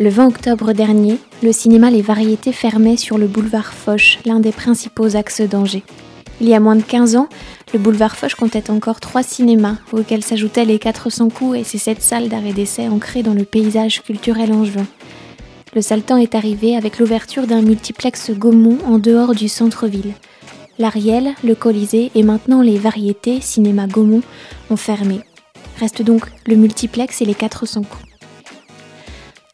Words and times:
Le 0.00 0.10
20 0.10 0.28
octobre 0.28 0.72
dernier, 0.74 1.18
le 1.42 1.50
cinéma 1.50 1.90
Les 1.90 2.02
Variétés 2.02 2.52
fermait 2.52 2.96
sur 2.96 3.18
le 3.18 3.26
boulevard 3.26 3.72
Foch, 3.72 4.20
l'un 4.24 4.38
des 4.38 4.52
principaux 4.52 5.16
axes 5.16 5.40
d'Angers. 5.40 5.82
Il 6.40 6.48
y 6.48 6.54
a 6.54 6.60
moins 6.60 6.76
de 6.76 6.82
15 6.82 7.16
ans, 7.16 7.28
le 7.72 7.80
boulevard 7.80 8.16
Foch 8.16 8.36
comptait 8.36 8.70
encore 8.70 9.00
trois 9.00 9.24
cinémas, 9.24 9.78
auxquels 9.90 10.22
s'ajoutaient 10.22 10.64
les 10.64 10.78
400 10.78 11.30
coups 11.30 11.58
et 11.58 11.64
ses 11.64 11.78
sept 11.78 12.00
salles 12.00 12.28
d'arrêt 12.28 12.52
d'essai 12.52 12.86
ancrées 12.86 13.24
dans 13.24 13.34
le 13.34 13.42
paysage 13.42 14.02
culturel 14.02 14.52
angevin. 14.52 14.86
Le 15.74 16.00
temps 16.00 16.16
est 16.16 16.36
arrivé 16.36 16.76
avec 16.76 17.00
l'ouverture 17.00 17.48
d'un 17.48 17.62
multiplex 17.62 18.30
Gaumont 18.30 18.78
en 18.86 18.98
dehors 18.98 19.34
du 19.34 19.48
centre-ville. 19.48 20.14
L'Ariel, 20.78 21.34
le 21.42 21.56
Colisée 21.56 22.12
et 22.14 22.22
maintenant 22.22 22.62
les 22.62 22.78
Variétés, 22.78 23.40
cinéma 23.40 23.88
Gaumont, 23.88 24.22
ont 24.70 24.76
fermé. 24.76 25.22
Reste 25.80 26.02
donc 26.02 26.22
le 26.46 26.54
multiplex 26.54 27.20
et 27.20 27.24
les 27.24 27.34
400 27.34 27.82
coups. 27.82 28.07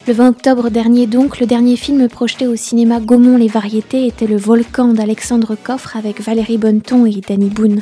Le 0.06 0.12
20 0.12 0.28
octobre 0.28 0.68
dernier 0.68 1.06
donc, 1.06 1.40
le 1.40 1.46
dernier 1.46 1.76
film 1.76 2.08
projeté 2.08 2.46
au 2.46 2.56
cinéma 2.56 3.00
Gaumont 3.00 3.38
les 3.38 3.48
Variétés 3.48 4.06
était 4.06 4.26
Le 4.26 4.36
Volcan 4.36 4.88
d'Alexandre 4.88 5.56
Coffre 5.56 5.96
avec 5.96 6.20
Valérie 6.20 6.58
Bonneton 6.58 7.06
et 7.06 7.22
Danny 7.26 7.48
Boone. 7.48 7.80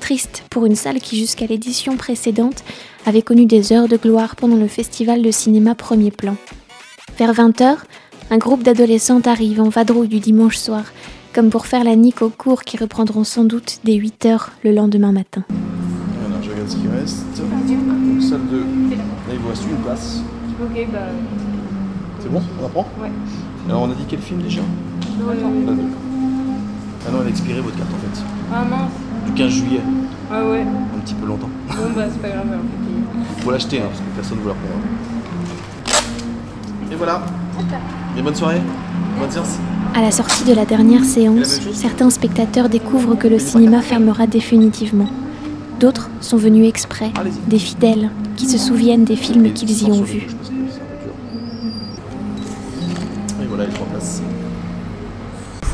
Triste 0.00 0.42
pour 0.50 0.66
une 0.66 0.74
salle 0.74 0.98
qui 0.98 1.16
jusqu'à 1.16 1.46
l'édition 1.46 1.96
précédente 1.96 2.64
avait 3.06 3.22
connu 3.22 3.46
des 3.46 3.72
heures 3.72 3.86
de 3.86 3.96
gloire 3.96 4.34
pendant 4.34 4.56
le 4.56 4.66
festival 4.66 5.22
de 5.22 5.30
cinéma 5.30 5.76
Premier 5.76 6.10
Plan. 6.10 6.34
Vers 7.16 7.32
20h, 7.32 7.76
un 8.32 8.38
groupe 8.38 8.64
d'adolescentes 8.64 9.28
arrive 9.28 9.60
en 9.60 9.68
vadrouille 9.68 10.08
du 10.08 10.18
dimanche 10.18 10.56
soir, 10.56 10.82
comme 11.32 11.50
pour 11.50 11.66
faire 11.66 11.84
la 11.84 11.94
nique 11.94 12.22
aux 12.22 12.30
cours 12.30 12.64
qui 12.64 12.76
reprendront 12.76 13.22
sans 13.22 13.44
doute 13.44 13.78
dès 13.84 13.98
8h 13.98 14.48
le 14.64 14.72
lendemain 14.72 15.12
matin. 15.12 15.44
Alors 16.26 16.42
je 16.42 16.50
regarde 16.50 16.68
ce 16.68 16.76
qui 16.76 16.88
reste. 16.88 17.24
Donc 17.36 18.20
salle 18.20 18.48
2. 18.50 18.58
Là 18.58 18.64
il 19.32 19.38
vous 19.38 19.48
reste 19.48 19.62
une 19.70 19.76
place. 19.84 20.22
Ok, 20.60 20.88
bah. 20.92 21.51
C'est 22.32 22.38
bon 22.38 22.44
On 22.62 22.66
apprend 22.66 22.86
Ouais. 23.00 23.10
Alors 23.68 23.82
on 23.82 23.90
a 23.90 23.94
dit 23.94 24.04
quel 24.08 24.20
film 24.20 24.40
déjà 24.40 24.62
La 25.26 25.34
2. 25.34 25.82
Ah 27.06 27.10
non, 27.10 27.18
elle 27.20 27.26
a 27.26 27.30
expiré 27.30 27.60
votre 27.60 27.76
carte 27.76 27.90
en 27.92 27.98
fait. 27.98 28.22
Ah 28.52 28.64
mince. 28.64 28.90
Du 29.26 29.32
15 29.32 29.50
juillet. 29.50 29.80
Ah 30.30 30.44
ouais. 30.44 30.62
Un 30.62 30.98
petit 31.00 31.14
peu 31.14 31.26
longtemps. 31.26 31.50
Bon 31.68 31.74
bah 31.94 32.04
c'est 32.10 32.22
pas 32.22 32.28
grave, 32.28 32.46
alors. 32.48 32.64
Faut 33.38 33.50
l'acheter 33.50 33.80
hein, 33.80 33.86
parce 33.88 33.98
que 33.98 34.04
personne 34.14 34.38
ne 34.38 34.42
vous 34.42 34.48
la 34.48 34.54
prendra. 34.54 34.78
Et 36.90 36.94
voilà. 36.94 37.22
Et 38.16 38.22
bonne 38.22 38.34
soirée. 38.34 38.60
Bonne 39.18 39.30
séance. 39.30 39.58
À 39.94 40.00
la 40.00 40.10
sortie 40.10 40.44
de 40.44 40.54
la 40.54 40.64
dernière 40.64 41.04
séance, 41.04 41.60
certains 41.74 42.08
spectateurs 42.08 42.68
découvrent 42.70 43.16
que 43.16 43.28
le 43.28 43.38
cinéma 43.38 43.82
fermera 43.82 44.26
définitivement. 44.26 45.08
D'autres 45.80 46.08
sont 46.20 46.36
venus 46.38 46.66
exprès, 46.66 47.10
des 47.48 47.58
fidèles, 47.58 48.10
qui 48.36 48.46
se 48.48 48.56
souviennent 48.56 49.04
des 49.04 49.16
films 49.16 49.52
qu'ils 49.52 49.82
y 49.82 49.90
ont 49.90 50.02
vus. 50.02 50.28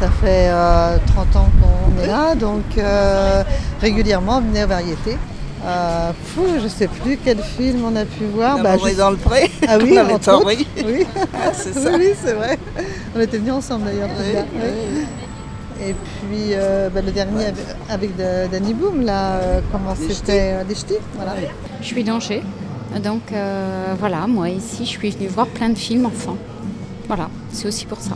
Ça 0.00 0.08
fait 0.20 0.48
euh, 0.50 0.96
30 1.08 1.36
ans 1.36 1.48
qu'on 1.60 2.02
est 2.02 2.06
là, 2.06 2.34
donc 2.36 2.62
euh, 2.78 3.42
régulièrement 3.80 4.38
on 4.38 4.40
venait 4.42 4.64
aux 4.64 4.68
variétés. 4.68 5.16
Euh, 5.66 6.12
fou, 6.24 6.42
je 6.62 6.68
sais 6.68 6.86
plus 6.86 7.18
quel 7.24 7.38
film 7.42 7.82
on 7.84 7.96
a 7.96 8.04
pu 8.04 8.24
voir. 8.32 8.58
Je- 8.58 8.88
est 8.90 8.94
dans 8.94 9.10
le 9.10 9.16
pré. 9.16 9.50
Ah 9.66 9.76
oui, 9.82 9.98
On 9.98 10.14
entre 10.14 10.32
autres. 10.34 10.46
oui. 10.46 10.66
Oui, 10.86 11.04
c'est 11.52 11.74
ça. 11.74 11.90
oui, 11.98 12.10
c'est 12.24 12.34
vrai. 12.34 12.56
On 13.16 13.20
était 13.20 13.38
venus 13.38 13.54
ensemble 13.54 13.86
d'ailleurs. 13.86 14.08
Oui, 14.20 14.38
oui. 14.62 15.04
Et 15.80 15.92
puis 15.94 16.52
euh, 16.52 16.88
bah, 16.90 17.00
le 17.04 17.10
dernier 17.10 17.46
avec, 17.46 17.64
avec 17.90 18.16
de- 18.16 18.46
Danny 18.52 18.72
Boom, 18.74 19.04
là, 19.04 19.32
euh, 19.34 19.60
comment 19.72 19.94
c'était 19.96 20.52
euh, 20.54 20.74
Ch'tis, 20.74 20.94
voilà. 21.16 21.34
Je 21.80 21.86
suis 21.86 22.04
d'Angers. 22.04 22.42
Donc 23.02 23.32
euh, 23.32 23.94
voilà, 23.98 24.26
moi 24.28 24.48
ici, 24.48 24.84
je 24.84 24.90
suis 24.90 25.10
venue 25.10 25.26
voir 25.28 25.46
plein 25.48 25.70
de 25.70 25.78
films 25.78 26.06
enfants. 26.06 26.36
Voilà, 27.08 27.28
c'est 27.52 27.66
aussi 27.66 27.86
pour 27.86 27.98
ça. 28.00 28.12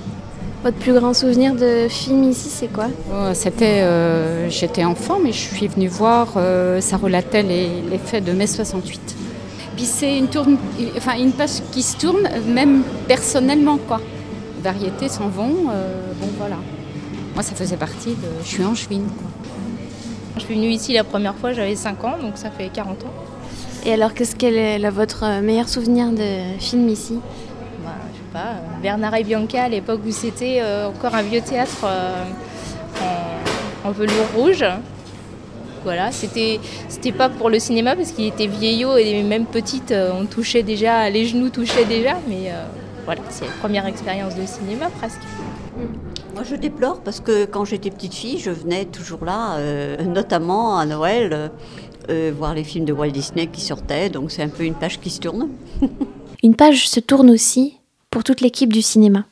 Votre 0.62 0.76
plus 0.76 0.92
grand 0.94 1.12
souvenir 1.12 1.54
de 1.54 1.88
film 1.88 2.22
ici, 2.30 2.48
c'est 2.48 2.68
quoi? 2.72 2.86
Euh, 3.12 3.34
C'était, 3.34 3.80
euh, 3.82 4.48
j'étais 4.48 4.84
enfant, 4.84 5.18
mais 5.22 5.32
je 5.32 5.38
suis 5.38 5.66
venue 5.66 5.88
voir. 5.88 6.34
euh, 6.36 6.80
ça 6.80 6.96
relatait 6.98 7.42
les, 7.42 7.68
les 7.90 7.98
faits 7.98 8.24
de 8.24 8.32
mai 8.32 8.46
68. 8.46 9.00
Puis 9.76 9.84
c'est 9.86 10.18
une 10.18 10.28
tourne, 10.28 10.56
enfin 10.96 11.16
une 11.18 11.32
page 11.32 11.62
qui 11.72 11.82
se 11.82 11.96
tourne, 11.96 12.28
même 12.46 12.82
personnellement 13.08 13.78
quoi. 13.88 14.00
Les 14.58 14.62
variétés 14.62 15.08
s'en 15.08 15.28
vont. 15.28 15.70
euh, 15.72 16.12
bon 16.20 16.28
voilà. 16.38 16.56
Moi, 17.34 17.42
ça 17.42 17.54
faisait 17.54 17.78
partie 17.78 18.10
de. 18.10 18.28
Je 18.44 18.48
suis 18.48 18.64
angevine. 18.64 19.06
Quoi. 19.06 19.26
Je 20.36 20.42
suis 20.42 20.54
venue 20.54 20.68
ici 20.68 20.92
la 20.92 21.02
première 21.02 21.34
fois, 21.34 21.52
j'avais 21.54 21.74
5 21.74 22.04
ans, 22.04 22.14
donc 22.20 22.32
ça 22.36 22.50
fait 22.50 22.68
40 22.68 23.02
ans. 23.04 23.12
Et 23.86 23.92
alors, 23.94 24.12
qu'est-ce 24.14 24.36
qu'est 24.36 24.78
votre 24.90 25.40
meilleur 25.40 25.68
souvenir 25.68 26.10
de 26.12 26.58
film 26.60 26.88
ici? 26.88 27.18
Pas, 28.32 28.52
euh, 28.52 28.82
Bernard 28.82 29.14
et 29.16 29.24
Bianca 29.24 29.64
à 29.64 29.68
l'époque 29.68 30.00
où 30.06 30.10
c'était 30.10 30.58
euh, 30.60 30.88
encore 30.88 31.14
un 31.14 31.22
vieux 31.22 31.40
théâtre 31.40 31.84
euh, 31.84 32.24
en, 33.84 33.88
en 33.88 33.92
velours 33.92 34.28
rouge. 34.36 34.64
Voilà, 35.84 36.12
c'était 36.12 36.60
c'était 36.88 37.10
pas 37.10 37.28
pour 37.28 37.50
le 37.50 37.58
cinéma 37.58 37.96
parce 37.96 38.12
qu'il 38.12 38.26
était 38.26 38.46
vieillot 38.46 38.96
et 38.96 39.22
même 39.24 39.46
petite, 39.46 39.90
euh, 39.90 40.12
on 40.14 40.26
touchait 40.26 40.62
déjà, 40.62 41.10
les 41.10 41.26
genoux 41.26 41.50
touchaient 41.50 41.84
déjà, 41.84 42.14
mais 42.28 42.50
euh, 42.50 42.64
voilà, 43.04 43.20
c'est 43.30 43.44
la 43.44 43.50
première 43.60 43.86
expérience 43.86 44.36
de 44.36 44.46
cinéma 44.46 44.86
presque. 44.98 45.20
Moi, 46.34 46.44
je 46.48 46.54
déplore 46.54 47.00
parce 47.00 47.20
que 47.20 47.46
quand 47.46 47.64
j'étais 47.64 47.90
petite 47.90 48.14
fille, 48.14 48.38
je 48.38 48.50
venais 48.50 48.84
toujours 48.84 49.24
là, 49.24 49.56
euh, 49.56 49.96
notamment 50.04 50.78
à 50.78 50.86
Noël, 50.86 51.50
euh, 52.08 52.32
voir 52.36 52.54
les 52.54 52.64
films 52.64 52.84
de 52.84 52.92
Walt 52.92 53.10
Disney 53.10 53.48
qui 53.48 53.60
sortaient. 53.60 54.08
Donc, 54.08 54.30
c'est 54.30 54.42
un 54.42 54.48
peu 54.48 54.62
une 54.62 54.74
page 54.74 55.00
qui 55.00 55.10
se 55.10 55.20
tourne. 55.20 55.48
Une 56.42 56.54
page 56.54 56.88
se 56.88 57.00
tourne 57.00 57.28
aussi 57.28 57.76
pour 58.12 58.22
toute 58.22 58.42
l'équipe 58.42 58.72
du 58.72 58.82
cinéma. 58.82 59.24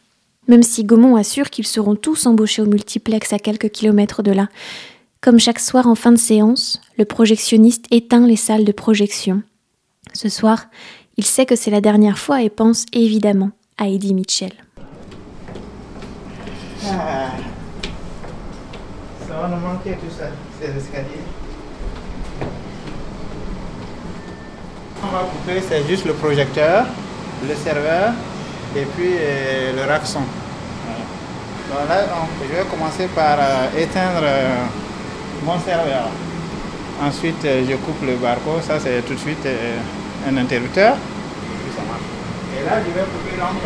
Même 0.48 0.64
si 0.64 0.82
Gaumont 0.82 1.14
assure 1.14 1.50
qu'ils 1.50 1.66
seront 1.66 1.94
tous 1.94 2.26
embauchés 2.26 2.62
au 2.62 2.66
multiplex 2.66 3.32
à 3.32 3.38
quelques 3.38 3.68
kilomètres 3.68 4.22
de 4.24 4.32
là. 4.32 4.48
Comme 5.20 5.38
chaque 5.38 5.60
soir 5.60 5.86
en 5.86 5.94
fin 5.94 6.10
de 6.10 6.18
séance, 6.18 6.80
le 6.96 7.04
projectionniste 7.04 7.84
éteint 7.90 8.26
les 8.26 8.36
salles 8.36 8.64
de 8.64 8.72
projection. 8.72 9.42
Ce 10.14 10.30
soir, 10.30 10.64
il 11.18 11.26
sait 11.26 11.44
que 11.44 11.56
c'est 11.56 11.70
la 11.70 11.82
dernière 11.82 12.18
fois 12.18 12.42
et 12.42 12.48
pense 12.48 12.86
évidemment 12.94 13.50
à 13.76 13.86
Eddie 13.86 14.14
Mitchell. 14.14 14.52
Et 28.76 28.84
puis 28.96 29.14
euh, 29.18 29.72
le 29.74 29.90
rack 29.90 30.06
son. 30.06 30.20
Voilà. 31.68 31.86
Voilà, 31.86 32.02
donc 32.06 32.28
je 32.42 32.56
vais 32.56 32.64
commencer 32.68 33.06
par 33.14 33.36
euh, 33.38 33.78
éteindre 33.78 34.22
euh, 34.22 34.64
mon 35.44 35.58
serveur. 35.60 36.08
Ensuite, 37.02 37.42
je 37.42 37.76
coupe 37.76 38.02
le 38.04 38.16
barcode, 38.16 38.62
ça 38.62 38.78
c'est 38.78 39.00
tout 39.06 39.14
de 39.14 39.18
suite 39.18 39.48
un 40.28 40.36
interrupteur. 40.36 40.92
Et 40.92 41.56
puis 41.64 41.72
ça 41.74 41.82
marche. 41.88 42.02
Et 42.54 42.64
là, 42.64 42.76
je 42.84 42.92
vais 42.92 43.06
couper 43.06 43.40
donc 43.40 43.56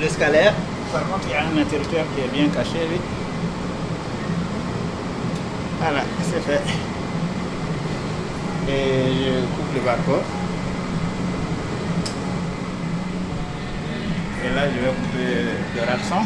le 0.00 0.08
scalaire. 0.08 0.54
Par 0.92 1.02
contre, 1.02 1.26
il 1.26 1.32
y 1.32 1.34
a 1.34 1.40
un 1.40 1.60
interrupteur 1.60 2.04
qui 2.14 2.22
est 2.22 2.32
bien 2.32 2.48
caché, 2.54 2.86
lui. 2.88 3.00
Voilà, 5.80 6.02
c'est 6.22 6.42
fait. 6.44 6.62
Et 8.68 9.12
je 9.18 9.40
coupe 9.56 9.74
le 9.74 9.80
barcode. 9.80 10.39
Et 14.42 14.54
là, 14.54 14.62
je 14.64 14.80
vais 14.80 14.88
couper 14.88 15.50
le 15.76 15.80
raction. 15.80 16.16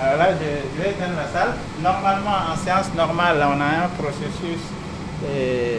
Alors 0.00 0.16
là, 0.16 0.28
je, 0.32 0.82
vais 0.82 0.90
éteindre 0.90 1.16
la 1.16 1.28
salle. 1.28 1.54
Normalement, 1.82 2.52
en 2.52 2.56
séance 2.56 2.94
normale, 2.96 3.38
on 3.38 3.60
a 3.60 3.84
un 3.84 3.88
processus 3.98 4.62
euh, 5.26 5.78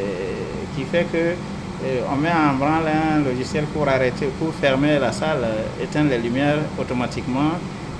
qui 0.75 0.83
fait 0.83 1.06
que 1.06 1.18
euh, 1.18 2.01
on 2.12 2.18
met 2.18 2.30
en 2.30 2.56
branle 2.56 2.88
un 2.88 3.19
logiciel 3.24 3.63
pour 3.66 3.88
arrêter, 3.88 4.28
pour 4.38 4.54
fermer 4.54 5.00
la 5.00 5.13
salle, 5.13 5.44
euh, 5.44 5.84
éteindre 5.84 6.10
les 6.10 6.19
lumières 6.19 6.60
automatiquement. 6.77 7.54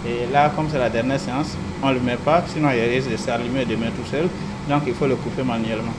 Et 0.06 0.32
là, 0.34 0.52
comme 0.54 0.68
c'est 0.70 0.80
la 0.80 0.90
dernière 0.90 1.20
séance, 1.20 1.56
on 1.82 1.90
ne 1.90 1.94
le 1.94 2.00
met 2.02 2.18
pas, 2.18 2.44
sinon 2.46 2.70
il 2.72 2.94
risque 2.94 3.10
de 3.10 3.18
s'allumer 3.18 3.64
demain 3.66 3.88
tout 3.96 4.08
seul. 4.10 4.28
Donc 4.68 4.84
il 4.86 4.94
faut 4.94 5.08
le 5.08 5.16
couper 5.16 5.44
manuellement. 5.44 5.94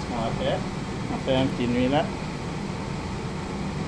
Ce 0.00 0.06
qu'on 0.06 0.22
va 0.22 0.30
faire, 0.42 0.58
on 1.14 1.30
fait 1.30 1.36
un 1.36 1.46
petit 1.46 1.68
nuit 1.68 1.88
là. 1.88 2.02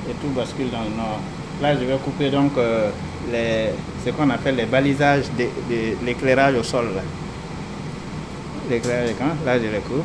Et 0.09 0.13
tout 0.15 0.29
bascule 0.35 0.71
dans 0.71 0.83
le 0.83 0.97
nord. 0.97 1.21
Là, 1.61 1.75
je 1.75 1.85
vais 1.85 1.97
couper 1.99 2.31
donc 2.31 2.53
euh, 2.57 2.91
les, 3.31 3.71
ce 4.05 4.11
qu'on 4.11 4.31
appelle 4.31 4.57
les 4.57 4.65
balisages 4.67 5.25
de, 5.39 5.45
de 5.69 6.05
l'éclairage 6.05 6.55
au 6.55 6.63
sol. 6.63 6.87
là. 6.95 7.03
L'éclairage 8.71 9.11
écran, 9.11 9.27
là 9.45 9.59
je 9.59 9.65
le 9.65 9.81
couvre. 9.81 10.05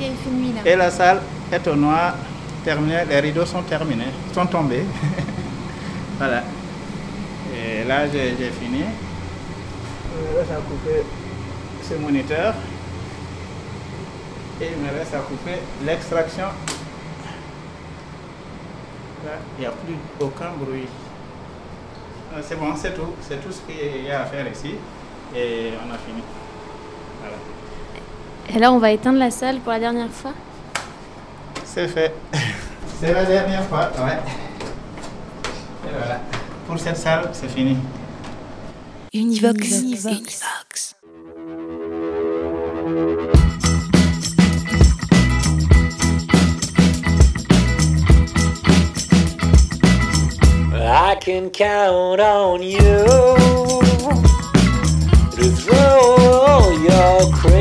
Et 0.00 0.06
il 0.06 0.16
fait 0.16 0.30
nuit 0.30 0.52
là. 0.54 0.70
Et 0.70 0.76
la 0.76 0.90
salle 0.90 1.20
est 1.52 1.66
au 1.68 1.76
noir, 1.76 2.14
terminée, 2.64 3.04
les 3.08 3.20
rideaux 3.20 3.46
sont 3.46 3.62
terminés, 3.62 4.04
sont 4.34 4.46
tombés. 4.46 4.82
voilà. 6.18 6.42
Et 7.54 7.84
là 7.86 8.06
j'ai 8.12 8.34
j'ai 8.38 8.50
fini. 8.50 8.80
Il 10.18 10.32
me 10.34 10.38
reste 10.38 10.50
à 10.52 10.56
couper 10.56 11.02
ce 11.82 11.94
moniteur. 11.94 12.54
Et 14.60 14.68
il 14.74 14.82
me 14.82 14.98
reste 14.98 15.14
à 15.14 15.18
couper 15.18 15.58
l'extraction. 15.84 16.46
Il 19.58 19.60
n'y 19.60 19.66
a 19.66 19.70
plus 19.70 19.96
aucun 20.20 20.50
bruit. 20.58 20.86
Ah, 22.34 22.40
C'est 22.42 22.56
bon, 22.56 22.74
c'est 22.76 22.94
tout. 22.94 23.14
C'est 23.20 23.42
tout 23.42 23.52
ce 23.52 23.60
qu'il 23.60 24.04
y 24.04 24.10
a 24.10 24.22
à 24.22 24.24
faire 24.26 24.46
ici. 24.50 24.74
Et 25.34 25.72
on 25.84 25.92
a 25.92 25.98
fini. 25.98 26.22
Voilà. 27.20 27.36
Et 28.54 28.58
là, 28.58 28.72
on 28.72 28.78
va 28.78 28.92
éteindre 28.92 29.18
la 29.18 29.30
salle 29.30 29.58
pour 29.58 29.72
la 29.72 29.80
dernière 29.80 30.10
fois. 30.10 30.32
C'est 31.64 31.88
fait. 31.88 32.14
C'est 33.00 33.12
la 33.12 33.24
dernière 33.26 33.64
fois, 33.64 33.90
ouais. 33.98 34.18
Et 35.86 35.92
voilà. 35.92 36.20
Pour 36.66 36.78
cette 36.78 36.96
salle, 36.96 37.28
c'est 37.32 37.48
fini. 37.48 37.76
Univox. 39.12 39.82
Univox. 39.82 40.42
I 51.06 51.14
can 51.14 51.50
count 51.50 52.20
on 52.20 52.64
you 52.64 52.80
to 55.36 55.50
throw 55.54 56.72
your 56.72 57.32
crazy 57.32 57.55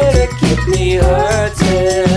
here 0.00 0.26
to 0.26 0.36
keep 0.36 0.68
me 0.68 0.94
hurting. 0.94 2.07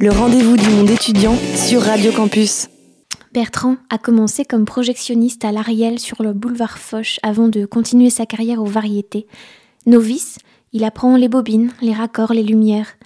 Le 0.00 0.10
rendez-vous 0.10 0.56
du 0.56 0.68
monde 0.70 0.90
étudiant 0.90 1.36
sur 1.54 1.82
Radio 1.82 2.10
Campus. 2.10 2.68
Bertrand 3.32 3.76
a 3.90 3.98
commencé 3.98 4.44
comme 4.44 4.64
projectionniste 4.64 5.44
à 5.44 5.52
l'Ariel 5.52 6.00
sur 6.00 6.20
le 6.24 6.32
boulevard 6.32 6.78
Foch 6.78 7.20
avant 7.22 7.46
de 7.46 7.64
continuer 7.64 8.10
sa 8.10 8.26
carrière 8.26 8.60
aux 8.60 8.66
variétés. 8.66 9.28
Novice, 9.86 10.38
il 10.72 10.82
apprend 10.82 11.16
les 11.16 11.28
bobines, 11.28 11.70
les 11.80 11.92
raccords, 11.92 12.32
les 12.32 12.42
lumières. 12.42 12.96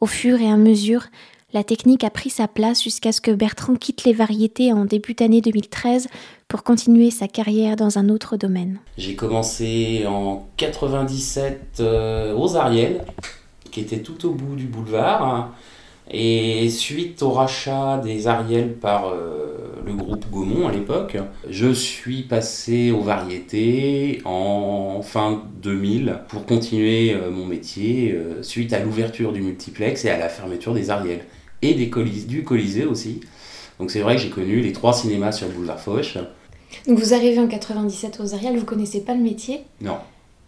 Au 0.00 0.06
fur 0.06 0.40
et 0.40 0.48
à 0.48 0.56
mesure, 0.56 1.06
la 1.52 1.64
technique 1.64 2.04
a 2.04 2.10
pris 2.10 2.30
sa 2.30 2.46
place 2.46 2.80
jusqu'à 2.80 3.10
ce 3.10 3.20
que 3.20 3.32
Bertrand 3.32 3.74
quitte 3.74 4.04
les 4.04 4.12
variétés 4.12 4.72
en 4.72 4.84
début 4.84 5.14
d'année 5.14 5.40
2013 5.40 6.06
pour 6.46 6.62
continuer 6.62 7.10
sa 7.10 7.26
carrière 7.26 7.74
dans 7.74 7.98
un 7.98 8.08
autre 8.08 8.36
domaine. 8.36 8.78
J'ai 8.96 9.16
commencé 9.16 10.04
en 10.06 10.46
97 10.58 11.78
euh, 11.80 12.36
aux 12.36 12.54
Ariel, 12.54 13.04
qui 13.74 13.80
était 13.80 13.98
tout 13.98 14.26
au 14.26 14.30
bout 14.30 14.54
du 14.54 14.66
boulevard. 14.66 15.52
Et 16.10 16.68
suite 16.68 17.22
au 17.22 17.30
rachat 17.30 17.98
des 17.98 18.26
Ariel 18.26 18.74
par 18.74 19.08
euh, 19.08 19.56
le 19.84 19.94
groupe 19.94 20.26
Gaumont 20.30 20.68
à 20.68 20.72
l'époque, 20.72 21.16
je 21.48 21.72
suis 21.72 22.22
passé 22.22 22.90
aux 22.90 23.00
variétés 23.00 24.20
en 24.26 25.00
fin 25.02 25.42
2000 25.62 26.20
pour 26.28 26.44
continuer 26.44 27.14
euh, 27.14 27.30
mon 27.30 27.46
métier 27.46 28.12
euh, 28.12 28.42
suite 28.42 28.74
à 28.74 28.80
l'ouverture 28.80 29.32
du 29.32 29.40
multiplex 29.40 30.04
et 30.04 30.10
à 30.10 30.18
la 30.18 30.28
fermeture 30.28 30.74
des 30.74 30.90
Ariel 30.90 31.20
et 31.62 31.72
des 31.72 31.90
du 32.26 32.44
Colisée 32.44 32.84
aussi. 32.84 33.20
Donc 33.80 33.90
c'est 33.90 34.00
vrai 34.00 34.16
que 34.16 34.22
j'ai 34.22 34.30
connu 34.30 34.60
les 34.60 34.72
trois 34.72 34.92
cinémas 34.92 35.32
sur 35.32 35.48
le 35.48 35.54
boulevard 35.54 35.80
Foch. 35.80 36.18
Donc 36.86 36.98
vous 36.98 37.14
arrivez 37.14 37.38
en 37.38 37.48
97 37.48 38.20
aux 38.20 38.34
Ariel, 38.34 38.58
vous 38.58 38.66
connaissez 38.66 39.00
pas 39.00 39.14
le 39.14 39.22
métier? 39.22 39.62
Non, 39.80 39.96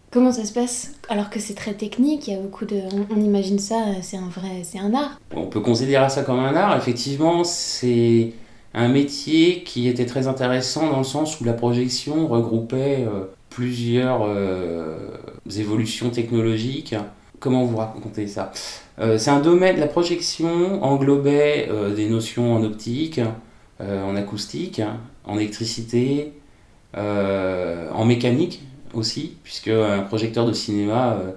Comment 0.09 0.31
ça 0.31 0.45
se 0.45 0.53
passe 0.53 0.93
Alors 1.09 1.29
que 1.29 1.39
c'est 1.39 1.53
très 1.53 1.73
technique, 1.73 2.27
il 2.27 2.33
y 2.33 2.37
a 2.37 2.39
beaucoup 2.39 2.65
de... 2.65 2.79
On, 3.13 3.19
imagine 3.19 3.59
ça, 3.59 3.75
c'est 4.01 4.15
un 4.15 4.29
vrai... 4.29 4.61
c'est 4.63 4.79
un 4.79 4.93
art. 4.93 5.19
On 5.35 5.47
peut 5.47 5.59
considérer 5.59 6.09
ça 6.09 6.23
comme 6.23 6.39
un 6.39 6.55
art. 6.55 6.77
Effectivement, 6.77 7.43
c'est 7.43 8.31
un 8.73 8.87
métier 8.87 9.63
qui 9.63 9.89
était 9.89 10.05
très 10.05 10.27
intéressant 10.27 10.89
dans 10.89 10.99
le 10.99 11.03
sens 11.03 11.41
où 11.41 11.43
la 11.43 11.51
projection 11.51 12.27
regroupait 12.27 13.05
euh, 13.05 13.25
plusieurs 13.49 14.21
euh, 14.23 15.09
évolutions 15.57 16.09
technologiques. 16.09 16.95
Comment 17.39 17.65
vous 17.65 17.77
raconter 17.77 18.27
ça? 18.27 18.53
Euh, 18.99 19.17
C'est 19.17 19.31
un 19.31 19.41
domaine, 19.41 19.77
la 19.77 19.87
projection 19.87 20.83
englobait 20.83 21.69
des 21.95 22.07
notions 22.07 22.55
en 22.55 22.63
optique, 22.63 23.19
en 23.79 24.15
acoustique, 24.15 24.81
en 25.25 25.37
électricité, 25.37 26.33
en 26.95 28.05
mécanique 28.05 28.61
aussi, 28.93 29.33
puisque 29.43 29.69
un 29.69 29.99
projecteur 30.01 30.45
de 30.45 30.53
cinéma, 30.53 31.13
euh, 31.13 31.31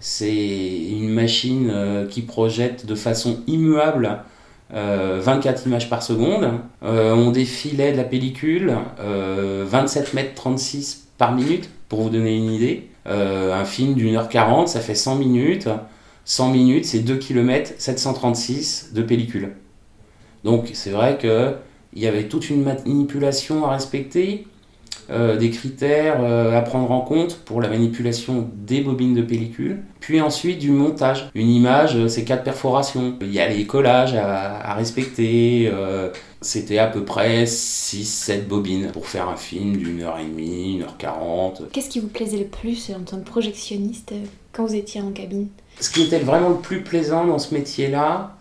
c'est 0.00 0.34
une 0.34 1.10
machine 1.10 1.70
euh, 1.70 2.06
qui 2.06 2.22
projette 2.22 2.86
de 2.86 2.94
façon 2.94 3.40
immuable 3.46 4.20
euh, 4.74 5.20
24 5.22 5.66
images 5.66 5.88
par 5.90 6.02
seconde. 6.02 6.50
Euh, 6.82 7.12
on 7.14 7.30
défilait 7.30 7.92
de 7.92 7.96
la 7.96 8.04
pellicule 8.04 8.74
euh, 9.00 9.64
27 9.68 10.14
mètres 10.14 10.34
36 10.34 11.08
par 11.18 11.32
minute, 11.32 11.68
pour 11.88 12.02
vous 12.02 12.10
donner 12.10 12.36
une 12.36 12.50
idée. 12.50 12.88
Euh, 13.06 13.52
un 13.54 13.64
film 13.64 13.94
d'une 13.94 14.16
heure 14.16 14.28
40, 14.28 14.68
ça 14.68 14.80
fait 14.80 14.94
100 14.94 15.16
minutes. 15.16 15.68
100 16.24 16.50
minutes, 16.50 16.84
c'est 16.84 17.00
2 17.00 17.16
km 17.16 17.72
736 17.78 18.92
de 18.94 19.02
pellicule. 19.02 19.52
Donc 20.44 20.70
c'est 20.72 20.90
vrai 20.90 21.18
qu'il 21.18 22.02
y 22.02 22.06
avait 22.06 22.24
toute 22.24 22.48
une 22.48 22.62
manipulation 22.62 23.66
à 23.66 23.72
respecter, 23.72 24.46
euh, 25.10 25.36
des 25.36 25.50
critères 25.50 26.18
euh, 26.22 26.56
à 26.56 26.62
prendre 26.62 26.90
en 26.90 27.00
compte 27.00 27.36
pour 27.44 27.60
la 27.60 27.68
manipulation 27.68 28.48
des 28.56 28.80
bobines 28.80 29.14
de 29.14 29.22
pellicule, 29.22 29.82
puis 30.00 30.20
ensuite 30.20 30.58
du 30.58 30.70
montage. 30.70 31.28
Une 31.34 31.48
image, 31.50 31.96
euh, 31.96 32.08
c'est 32.08 32.24
quatre 32.24 32.44
perforations. 32.44 33.14
Il 33.20 33.32
y 33.32 33.40
a 33.40 33.48
les 33.48 33.66
collages 33.66 34.14
à, 34.14 34.58
à 34.70 34.74
respecter. 34.74 35.68
euh, 35.72 36.10
C'était 36.40 36.78
à 36.78 36.86
peu 36.86 37.04
près 37.04 37.44
6-7 37.44 38.46
bobines 38.46 38.88
pour 38.92 39.06
faire 39.06 39.28
un 39.28 39.36
film 39.36 39.76
d'une 39.76 40.02
heure 40.02 40.18
et 40.18 40.24
demie, 40.24 40.74
une 40.76 40.82
heure 40.82 40.96
quarante. 40.96 41.62
Qu'est-ce 41.72 41.88
qui 41.90 42.00
vous 42.00 42.08
plaisait 42.08 42.38
le 42.38 42.46
plus 42.46 42.90
en 42.90 43.02
tant 43.04 43.18
que 43.18 43.24
projectionniste 43.28 44.12
quand 44.52 44.64
vous 44.66 44.74
étiez 44.74 45.00
en 45.00 45.10
cabine? 45.10 45.48
Ce 45.80 45.90
qui 45.90 46.02
était 46.02 46.18
vraiment 46.18 46.50
le 46.50 46.56
plus 46.56 46.82
plaisant 46.82 47.24
dans 47.26 47.38
ce 47.38 47.54
métier-là, 47.54 48.36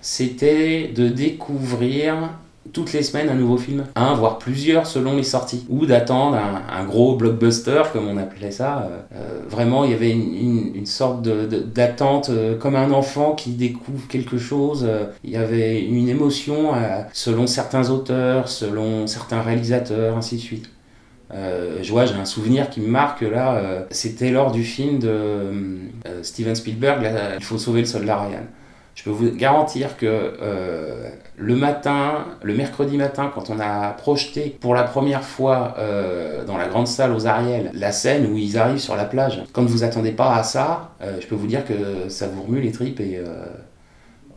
c'était 0.00 0.88
de 0.88 1.08
découvrir 1.08 2.30
toutes 2.72 2.92
les 2.92 3.02
semaines 3.02 3.28
un 3.28 3.34
nouveau 3.34 3.56
film, 3.56 3.84
un 3.94 4.14
voire 4.14 4.38
plusieurs 4.38 4.86
selon 4.86 5.16
les 5.16 5.22
sorties, 5.22 5.66
ou 5.68 5.86
d'attendre 5.86 6.36
un, 6.36 6.84
gros 6.84 7.16
blockbuster 7.16 7.82
comme 7.92 8.08
on 8.08 8.16
appelait 8.16 8.50
ça. 8.50 8.88
Euh, 8.90 9.16
euh, 9.16 9.40
vraiment, 9.48 9.84
il 9.84 9.90
y 9.90 9.94
avait 9.94 10.10
une, 10.10 10.86
sorte 10.86 11.22
d'attente 11.22 12.28
euh, 12.28 12.58
comme 12.58 12.76
un 12.76 12.90
enfant 12.90 13.32
qui 13.32 13.50
découvre 13.50 14.06
quelque 14.08 14.38
chose. 14.38 14.86
Il 15.22 15.30
y 15.30 15.36
avait 15.36 15.80
une 15.80 16.08
émotion 16.08 16.72
selon 17.12 17.46
certains 17.46 17.90
auteurs, 17.90 18.48
selon 18.48 19.06
certains 19.06 19.40
réalisateurs, 19.40 20.16
ainsi 20.16 20.36
de 20.36 20.40
suite. 20.40 20.70
Je 21.32 21.90
vois, 21.90 22.06
j'ai 22.06 22.14
un 22.14 22.24
souvenir 22.24 22.70
qui 22.70 22.80
me 22.80 22.88
marque 22.88 23.22
là. 23.22 23.86
C'était 23.90 24.30
lors 24.30 24.52
du 24.52 24.62
film 24.62 24.98
de 24.98 25.50
Steven 26.22 26.54
Spielberg, 26.54 27.10
Il 27.38 27.44
faut 27.44 27.58
sauver 27.58 27.80
le 27.80 27.86
soldat 27.86 28.20
Ryan. 28.20 28.46
Je 28.94 29.02
peux 29.02 29.10
vous 29.10 29.30
garantir 29.32 29.96
que 29.96 30.06
euh, 30.06 31.08
le 31.36 31.56
matin, 31.56 32.26
le 32.42 32.54
mercredi 32.54 32.96
matin, 32.96 33.30
quand 33.34 33.50
on 33.50 33.58
a 33.58 33.90
projeté 33.90 34.56
pour 34.60 34.74
la 34.74 34.84
première 34.84 35.24
fois 35.24 35.74
euh, 35.78 36.44
dans 36.44 36.56
la 36.56 36.68
grande 36.68 36.86
salle 36.86 37.12
aux 37.12 37.26
Ariel 37.26 37.70
la 37.74 37.92
scène 37.92 38.26
où 38.32 38.36
ils 38.38 38.56
arrivent 38.56 38.78
sur 38.78 38.96
la 38.96 39.04
plage, 39.04 39.42
quand 39.52 39.64
vous 39.64 39.82
attendez 39.82 40.12
pas 40.12 40.34
à 40.36 40.42
ça, 40.44 40.92
euh, 41.02 41.16
je 41.20 41.26
peux 41.26 41.34
vous 41.34 41.48
dire 41.48 41.64
que 41.64 42.08
ça 42.08 42.28
vous 42.28 42.42
remue 42.42 42.60
les 42.60 42.70
tripes 42.72 43.00
et 43.00 43.20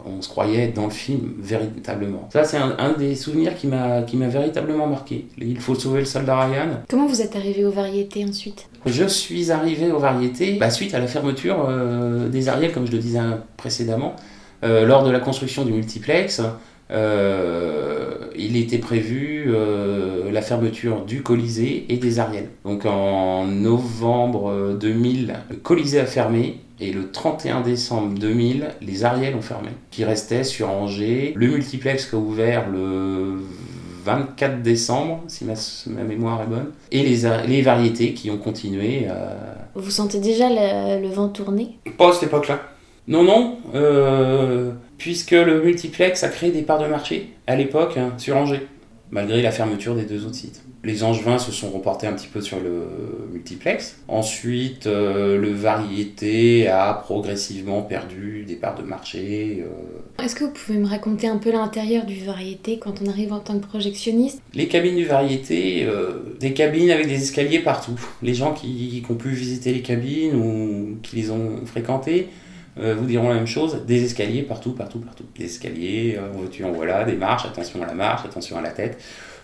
on 0.06 0.22
se 0.22 0.30
croyait 0.30 0.70
dans 0.70 0.86
le 0.86 0.92
film 0.92 1.34
véritablement. 1.40 2.30
Ça, 2.32 2.44
c'est 2.44 2.58
un, 2.58 2.76
un 2.80 2.94
des 2.94 3.16
souvenirs 3.16 3.56
qui 3.56 3.68
m'a 3.68 4.04
qui 4.04 4.16
m'a 4.16 4.28
véritablement 4.28 4.88
marqué. 4.88 5.28
Il 5.38 5.60
faut 5.60 5.76
sauver 5.76 6.00
le 6.00 6.06
soldat 6.06 6.40
Ryan. 6.46 6.70
Comment 6.90 7.08
vous 7.08 7.22
êtes 7.22 7.36
arrivé 7.36 7.66
aux 7.66 7.72
variétés 7.72 8.24
ensuite? 8.24 8.68
Je 8.86 9.06
suis 9.06 9.52
arrivé 9.52 9.92
aux 9.92 10.00
variétés 10.00 10.54
bah, 10.54 10.70
suite 10.70 10.94
à 10.94 11.00
la 11.00 11.08
fermeture 11.08 11.66
euh, 11.68 12.30
des 12.30 12.48
Ariel, 12.48 12.72
comme 12.72 12.88
je 12.88 12.92
le 12.94 13.00
disais 13.00 13.20
précédemment, 13.58 14.16
Euh, 14.64 14.86
lors 14.86 15.04
de 15.04 15.12
la 15.12 15.20
construction 15.20 15.66
du 15.66 15.72
multiplex. 15.72 16.42
euh, 16.90 18.14
il 18.36 18.56
était 18.58 18.78
prévu 18.78 19.46
euh, 19.48 20.32
la 20.32 20.42
fermeture 20.42 21.04
du 21.06 21.22
Colisée 21.24 21.86
et 21.90 21.98
des 21.98 22.20
Ariel. 22.20 22.50
Donc 22.66 22.86
en 22.86 23.46
novembre 23.46 24.50
euh, 24.52 24.74
2000, 24.76 25.34
le 25.50 25.56
Colisée 25.58 26.00
a 26.00 26.06
fermé 26.06 26.60
et 26.80 26.92
le 26.92 27.12
31 27.12 27.62
décembre 27.62 28.18
2000, 28.20 28.68
les 28.82 29.04
Ariel 29.04 29.36
ont 29.36 29.42
fermé. 29.42 29.70
Qui 29.92 30.06
restait 30.06 30.44
sur 30.44 30.70
Angers. 30.70 31.34
Le 31.36 31.48
multiplex 31.48 32.06
qui 32.06 32.16
a 32.16 32.20
ouvert 32.20 32.70
le 32.70 33.38
24 34.06 34.62
décembre, 34.62 35.24
si 35.28 35.44
ma, 35.44 35.54
ma 35.88 36.04
mémoire 36.04 36.42
est 36.44 36.48
bonne. 36.48 36.68
Et 36.92 37.04
les, 37.04 37.62
variétés 37.62 38.14
qui 38.14 38.30
ont 38.32 38.38
continué. 38.38 39.08
euh, 39.10 39.34
Vous 39.76 39.90
sentez 39.92 40.20
déjà 40.20 40.50
le, 40.50 41.02
le 41.02 41.10
vent 41.10 41.28
tourner? 41.30 41.78
Pas 41.98 42.10
à 42.10 42.14
cette 42.14 42.24
époque-là. 42.24 42.60
Non, 43.08 43.24
non, 43.24 43.58
euh, 43.74 44.72
puisque 44.98 45.32
le 45.32 45.64
multiplex 45.64 46.24
a 46.24 46.30
créé 46.30 46.52
des 46.52 46.64
parts 46.64 46.80
de 46.80 46.88
marché 46.88 47.30
à 47.48 47.56
l'époque 47.56 47.96
hein, 47.98 48.14
sur 48.18 48.36
Angers, 48.36 48.68
malgré 49.12 49.42
la 49.42 49.52
fermeture 49.52 49.96
des 49.96 50.04
deux 50.04 50.26
autres 50.26 50.36
sites. 50.36 50.62
Les 50.84 51.04
Angevins 51.04 51.38
se 51.40 51.52
sont 51.52 51.70
reportés 51.70 52.06
un 52.08 52.14
petit 52.14 52.28
peu 52.28 52.40
sur 52.40 52.60
le 52.60 53.30
multiplex. 53.34 53.98
Ensuite, 54.08 54.88
euh, 54.88 55.38
le 55.38 55.52
variété 55.52 56.68
a 56.68 56.94
progressivement 56.94 57.82
perdu 57.82 58.44
des 58.48 58.56
parts 58.56 58.76
de 58.76 58.84
marché. 58.84 59.64
euh. 59.66 60.24
Est-ce 60.24 60.36
que 60.36 60.44
vous 60.44 60.52
pouvez 60.52 60.78
me 60.78 60.88
raconter 60.88 61.28
un 61.28 61.38
peu 61.38 61.52
l'intérieur 61.52 62.06
du 62.06 62.24
variété 62.24 62.78
quand 62.78 63.02
on 63.02 63.10
arrive 63.10 63.34
en 63.34 63.40
tant 63.40 63.58
que 63.60 63.66
projectionniste? 63.66 64.40
Les 64.54 64.68
cabines 64.68 64.96
du 64.96 65.06
variété, 65.06 65.84
euh, 65.86 66.36
des 66.40 66.54
cabines 66.54 66.92
avec 66.92 67.08
des 67.08 67.22
escaliers 67.22 67.60
partout. 67.60 68.00
Les 68.22 68.34
gens 68.34 68.54
qui, 68.54 69.02
qui 69.06 69.12
ont 69.12 69.16
pu 69.16 69.30
visiter 69.30 69.74
les 69.74 69.82
cabines 69.82 70.36
ou 70.36 70.98
qui 71.02 71.16
les 71.16 71.32
ont 71.32 71.66
fréquentées 71.66 72.28
euh, 72.82 72.96
vous 72.98 73.06
diront 73.06 73.30
la 73.30 73.36
même 73.36 73.48
chose. 73.48 73.80
Des 73.88 74.04
escaliers 74.04 74.42
partout, 74.44 74.72
partout, 74.72 75.00
partout. 75.00 75.24
Des 75.38 75.46
escaliers, 75.46 76.18
euh, 76.18 76.66
en 76.66 76.72
voilà, 76.72 77.04
des 77.04 77.14
marches, 77.16 77.46
attention 77.46 77.82
à 77.84 77.86
la 77.88 77.94
marche, 77.94 78.26
attention 78.26 78.58
à 78.58 78.62
la 78.62 78.72
tête. 78.72 78.98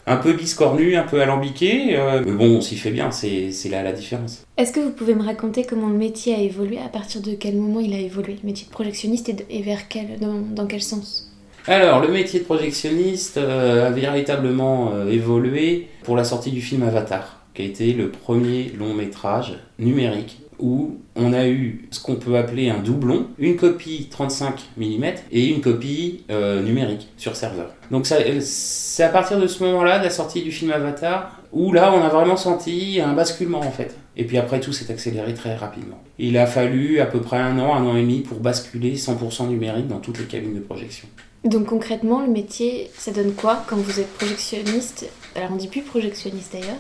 Un 0.05 0.17
peu 0.17 0.33
biscornu, 0.33 0.97
un 0.97 1.03
peu 1.03 1.21
alambiqué, 1.21 1.95
euh, 1.97 2.21
mais 2.25 2.33
bon, 2.33 2.57
on 2.57 2.61
s'y 2.61 2.75
fait 2.75 2.91
bien, 2.91 3.09
c'est 3.11 3.51
c'est 3.53 3.69
là 3.69 3.83
la 3.83 3.93
différence. 3.93 4.43
Est-ce 4.57 4.73
que 4.73 4.81
vous 4.81 4.91
pouvez 4.91 5.15
me 5.15 5.23
raconter 5.23 5.63
comment 5.63 5.87
le 5.87 5.97
métier 5.97 6.35
a 6.35 6.39
évolué 6.39 6.77
À 6.77 6.89
partir 6.89 7.21
de 7.21 7.35
quel 7.35 7.55
moment 7.55 7.79
il 7.79 7.93
a 7.93 7.99
évolué? 7.99 8.35
Le 8.43 8.45
métier 8.45 8.65
de 8.67 8.71
projectionniste 8.71 9.29
et, 9.29 9.33
de- 9.33 9.45
et 9.49 9.61
vers 9.61 9.87
quel, 9.87 10.19
dans, 10.19 10.33
dans 10.53 10.65
quel 10.67 10.81
sens? 10.81 11.31
Alors, 11.67 12.01
le 12.01 12.09
métier 12.09 12.41
de 12.41 12.43
projectionniste 12.45 13.37
euh, 13.37 13.87
a 13.87 13.91
véritablement 13.91 14.91
euh, 14.93 15.09
évolué 15.09 15.87
pour 16.03 16.17
la 16.17 16.25
sortie 16.25 16.51
du 16.51 16.61
film 16.61 16.83
Avatar, 16.83 17.39
qui 17.53 17.61
a 17.61 17.65
été 17.65 17.93
le 17.93 18.09
premier 18.09 18.73
long 18.77 18.93
métrage 18.93 19.57
numérique 19.79 20.39
où 20.60 20.98
on 21.15 21.33
a 21.33 21.48
eu 21.48 21.88
ce 21.91 22.01
qu'on 22.01 22.15
peut 22.15 22.38
appeler 22.38 22.69
un 22.69 22.79
doublon, 22.79 23.27
une 23.38 23.55
copie 23.55 24.07
35 24.10 24.69
mm 24.77 25.05
et 25.31 25.48
une 25.48 25.62
copie 25.62 26.24
euh, 26.29 26.62
numérique 26.62 27.10
sur 27.17 27.36
serveur. 27.36 27.69
Donc 27.91 28.10
euh, 28.12 28.39
c'est 28.41 29.03
à 29.03 29.10
partir 29.10 29.39
de 29.39 29.48
ce 29.48 29.63
moment-là, 29.63 30.00
de 30.00 30.03
la 30.03 30.10
sortie 30.10 30.41
du 30.41 30.51
film 30.51 30.72
Avatar, 30.72 31.41
où 31.51 31.72
là 31.72 31.93
on 31.93 32.01
a 32.01 32.10
vraiment 32.10 32.38
senti 32.38 33.00
un 33.01 33.13
basculement 33.13 33.60
en 33.60 33.72
fait. 33.72 33.95
Et 34.15 34.25
puis 34.25 34.38
après, 34.38 34.60
tout 34.60 34.74
s'est 34.74 34.91
accéléré 34.91 35.33
très 35.33 35.55
rapidement. 35.55 36.00
Il 36.19 36.38
a 36.38 36.45
fallu 36.45 37.00
à 37.00 37.05
peu 37.05 37.19
près 37.19 37.38
un 37.38 37.57
an, 37.60 37.74
un 37.74 37.86
an 37.86 37.95
et 37.95 38.01
demi 38.01 38.19
pour 38.19 38.39
basculer 38.39 38.95
100% 38.95 39.48
numérique 39.48 39.88
dans 39.88 40.00
toutes 40.00 40.19
les 40.19 40.25
cabines 40.25 40.53
de 40.53 40.60
projection. 40.60 41.07
Donc 41.43 41.65
concrètement, 41.65 42.22
le 42.22 42.31
métier, 42.31 42.89
ça 42.98 43.12
donne 43.12 43.33
quoi 43.33 43.63
quand 43.67 43.75
vous 43.75 44.00
êtes 44.00 44.13
projectionniste? 44.13 45.10
Alors 45.36 45.50
on 45.51 45.55
dit 45.55 45.67
plus 45.67 45.81
projectionniste 45.81 46.53
d'ailleurs. 46.53 46.77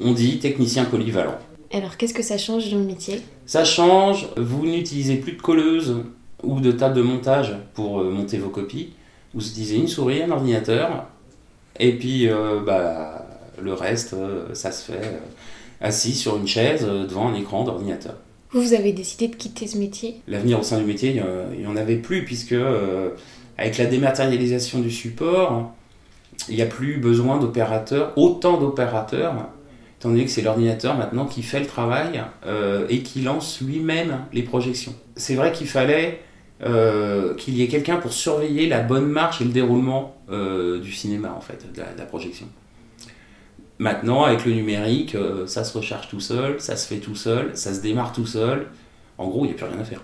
On 0.00 0.12
dit 0.12 0.38
technicien 0.38 0.84
polyvalent. 0.84 1.38
Alors 1.74 1.96
qu'est-ce 1.96 2.14
que 2.14 2.22
ça 2.22 2.38
change 2.38 2.70
dans 2.70 2.78
le 2.78 2.84
métier? 2.84 3.20
Ça 3.46 3.64
change, 3.64 4.28
vous 4.36 4.64
n'utilisez 4.64 5.16
plus 5.16 5.32
de 5.32 5.42
colleuse 5.42 5.96
ou 6.44 6.60
de 6.60 6.70
table 6.70 6.94
de 6.94 7.02
montage 7.02 7.56
pour 7.74 7.98
euh, 7.98 8.10
monter 8.10 8.38
vos 8.38 8.48
copies. 8.48 8.92
Vous 9.34 9.44
utilisez 9.44 9.76
une 9.76 9.88
souris, 9.88 10.22
un 10.22 10.30
ordinateur, 10.30 11.06
et 11.80 11.98
puis 11.98 12.28
euh, 12.28 12.60
bah, 12.64 13.26
le 13.60 13.74
reste, 13.74 14.14
euh, 14.14 14.54
ça 14.54 14.70
se 14.70 14.92
fait 14.92 15.20
assis 15.80 16.14
sur 16.14 16.36
une 16.36 16.46
chaise 16.46 16.86
devant 16.86 17.28
un 17.28 17.34
écran 17.34 17.64
d'ordinateur. 17.64 18.14
Vous, 18.52 18.62
vous 18.62 18.74
avez 18.74 18.92
décidé 18.92 19.26
de 19.26 19.34
quitter 19.34 19.66
ce 19.66 19.76
métier? 19.76 20.20
L'avenir 20.28 20.60
au 20.60 20.62
sein 20.62 20.78
du 20.78 20.84
métier, 20.84 21.20
il 21.52 21.60
n'y 21.60 21.66
en 21.66 21.74
avait 21.74 21.96
plus, 21.96 22.24
puisque 22.24 22.52
euh, 22.52 23.10
avec 23.58 23.78
la 23.78 23.86
dématérialisation 23.86 24.78
du 24.78 24.92
support, 24.92 25.72
il 26.48 26.54
n'y 26.54 26.62
a 26.62 26.66
plus 26.66 26.98
besoin 26.98 27.40
d'opérateurs, 27.40 28.12
autant 28.16 28.60
d'opérateurs, 28.60 29.48
étant 30.12 30.24
que 30.24 30.30
c'est 30.30 30.42
l'ordinateur 30.42 30.96
maintenant 30.96 31.26
qui 31.26 31.42
fait 31.42 31.60
le 31.60 31.66
travail 31.66 32.22
euh, 32.46 32.86
et 32.88 33.02
qui 33.02 33.22
lance 33.22 33.60
lui-même 33.60 34.18
les 34.32 34.42
projections. 34.42 34.94
C'est 35.16 35.34
vrai 35.34 35.52
qu'il 35.52 35.66
fallait 35.66 36.20
euh, 36.62 37.34
qu'il 37.34 37.54
y 37.54 37.62
ait 37.62 37.68
quelqu'un 37.68 37.96
pour 37.96 38.12
surveiller 38.12 38.68
la 38.68 38.80
bonne 38.80 39.06
marche 39.06 39.40
et 39.40 39.44
le 39.44 39.50
déroulement 39.50 40.16
euh, 40.30 40.80
du 40.80 40.92
cinéma, 40.92 41.34
en 41.36 41.40
fait, 41.40 41.72
de 41.74 41.80
la, 41.80 42.04
projection. 42.04 42.46
Maintenant, 43.78 44.24
avec 44.24 44.44
le 44.44 44.52
numérique, 44.52 45.16
ça 45.46 45.64
se 45.64 45.76
recharge 45.76 46.08
tout 46.08 46.20
seul, 46.20 46.60
ça 46.60 46.76
se 46.76 46.86
fait 46.86 47.00
tout 47.00 47.16
seul, 47.16 47.50
ça 47.54 47.74
se 47.74 47.80
démarre 47.80 48.12
tout 48.12 48.26
seul. 48.26 48.68
En 49.18 49.28
gros, 49.28 49.44
il 49.44 49.48
n'y 49.48 49.54
a 49.54 49.56
plus 49.56 49.66
rien 49.66 49.80
à 49.80 49.84
faire. 49.84 50.02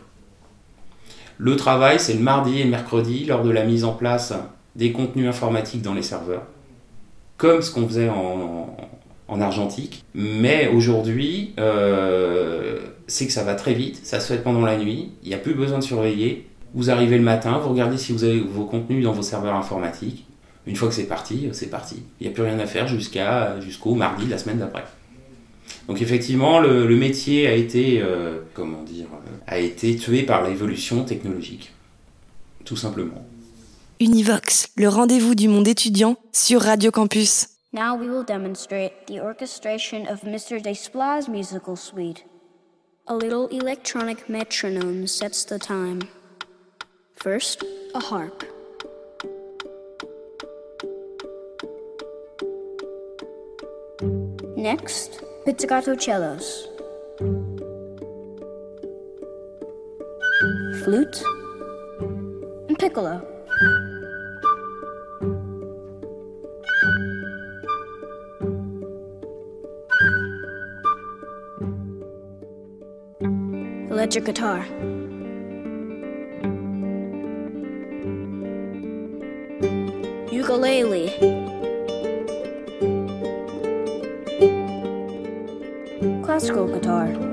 Le 1.38 1.56
travail, 1.56 2.00
c'est 2.00 2.14
le 2.14 2.20
mardi 2.20 2.60
et 2.60 2.64
le 2.64 2.70
mercredi, 2.70 3.24
lors 3.24 3.44
de 3.44 3.50
la 3.50 3.64
mise 3.64 3.84
en 3.84 3.92
place 3.92 4.34
des 4.74 4.92
contenus 4.92 5.28
informatiques 5.28 5.82
dans 5.82 5.94
les 5.94 6.02
serveurs, 6.02 6.42
comme 7.36 7.62
ce 7.62 7.70
qu'on 7.70 7.86
faisait 7.86 8.08
en 8.08 8.76
argentique. 9.38 10.04
Mais 10.14 10.68
aujourd'hui, 10.68 11.52
euh, 11.58 12.78
c'est 13.06 13.26
que 13.26 13.32
ça 13.32 13.44
va 13.44 13.54
très 13.54 13.74
vite, 13.74 14.00
ça 14.02 14.20
se 14.20 14.32
fait 14.32 14.42
pendant 14.42 14.62
la 14.62 14.76
nuit, 14.76 15.10
il 15.22 15.28
n'y 15.28 15.34
a 15.34 15.38
plus 15.38 15.54
besoin 15.54 15.78
de 15.78 15.84
surveiller. 15.84 16.46
Vous 16.74 16.90
arrivez 16.90 17.18
le 17.18 17.24
matin, 17.24 17.58
vous 17.58 17.70
regardez 17.70 17.98
si 17.98 18.12
vous 18.12 18.24
avez 18.24 18.40
vos 18.40 18.64
contenus 18.64 19.04
dans 19.04 19.12
vos 19.12 19.22
serveurs 19.22 19.56
informatiques. 19.56 20.26
Une 20.66 20.76
fois 20.76 20.88
que 20.88 20.94
c'est 20.94 21.06
parti, 21.06 21.48
c'est 21.52 21.70
parti. 21.70 22.02
Il 22.20 22.26
n'y 22.26 22.32
a 22.32 22.34
plus 22.34 22.44
rien 22.44 22.58
à 22.58 22.66
faire 22.66 22.86
jusqu'au 22.86 23.94
mardi 23.94 24.26
de 24.26 24.30
la 24.30 24.38
semaine 24.38 24.58
d'après. 24.58 24.84
Donc 25.88 26.00
effectivement, 26.02 26.60
le, 26.60 26.86
le 26.86 26.96
métier 26.96 27.46
a 27.48 27.54
été, 27.54 28.00
euh, 28.00 28.38
comment 28.54 28.82
dire, 28.82 29.06
euh, 29.12 29.36
a 29.46 29.58
été 29.58 29.96
tué 29.96 30.22
par 30.22 30.46
l'évolution 30.46 31.04
technologique, 31.04 31.72
tout 32.64 32.76
simplement. 32.76 33.24
Univox, 33.98 34.68
le 34.76 34.88
rendez-vous 34.88 35.34
du 35.34 35.48
monde 35.48 35.68
étudiant 35.68 36.16
sur 36.32 36.62
Radio 36.62 36.90
Campus. 36.90 37.59
Now 37.72 37.94
we 37.94 38.08
will 38.08 38.24
demonstrate 38.24 39.06
the 39.06 39.20
orchestration 39.20 40.08
of 40.08 40.22
Mr. 40.22 40.60
Desplat's 40.60 41.28
musical 41.28 41.76
suite. 41.76 42.24
A 43.06 43.14
little 43.14 43.46
electronic 43.46 44.28
metronome 44.28 45.06
sets 45.06 45.44
the 45.44 45.60
time. 45.60 46.00
First, 47.14 47.62
a 47.94 48.00
harp. 48.00 48.42
Next, 54.56 55.22
pizzicato 55.44 55.94
cellos. 55.94 56.66
Flute 60.82 61.22
and 62.68 62.76
piccolo. 62.80 63.24
Electric 73.90 74.24
guitar. 74.24 74.64
Ukulele. 80.32 81.10
Classical 86.22 86.68
guitar. 86.68 87.29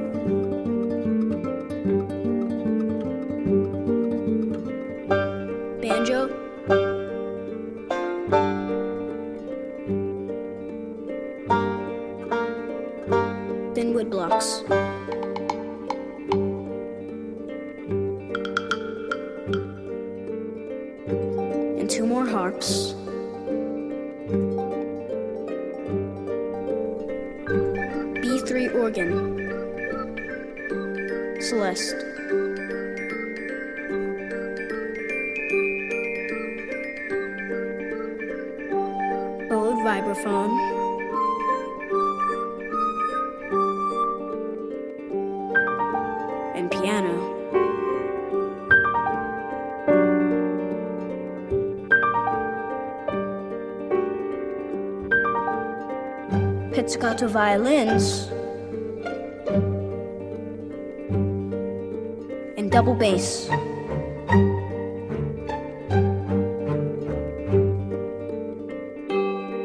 Pizzicato 56.88 57.28
violins, 57.28 58.30
and 62.58 62.71
double 62.71 62.95
bass. 62.95 63.50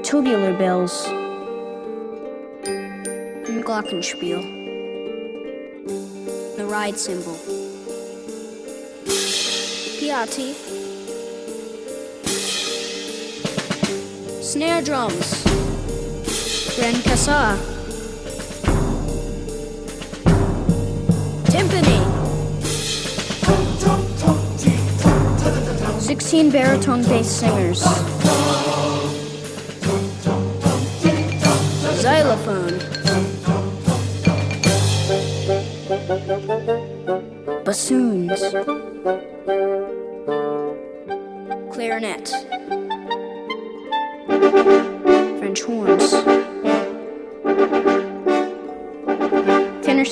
Tubular 0.02 0.58
bells, 0.58 1.06
and 2.66 3.64
glockenspiel, 3.64 4.42
the 6.56 6.64
ride 6.64 6.98
cymbal. 6.98 7.36
Piatti, 10.00 10.54
snare 14.42 14.82
drums. 14.82 15.71
Grand 16.74 17.04
Cassar. 17.04 17.58
Timpani. 21.44 22.00
16 26.00 26.50
baritone 26.50 27.02
bass 27.02 27.30
singers. 27.30 27.82
Xylophone. 32.00 32.78
Bassoons. 37.64 38.40
Clarinet. 41.70 42.28
French 45.38 45.62
horns. 45.62 46.51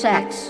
sex. 0.00 0.48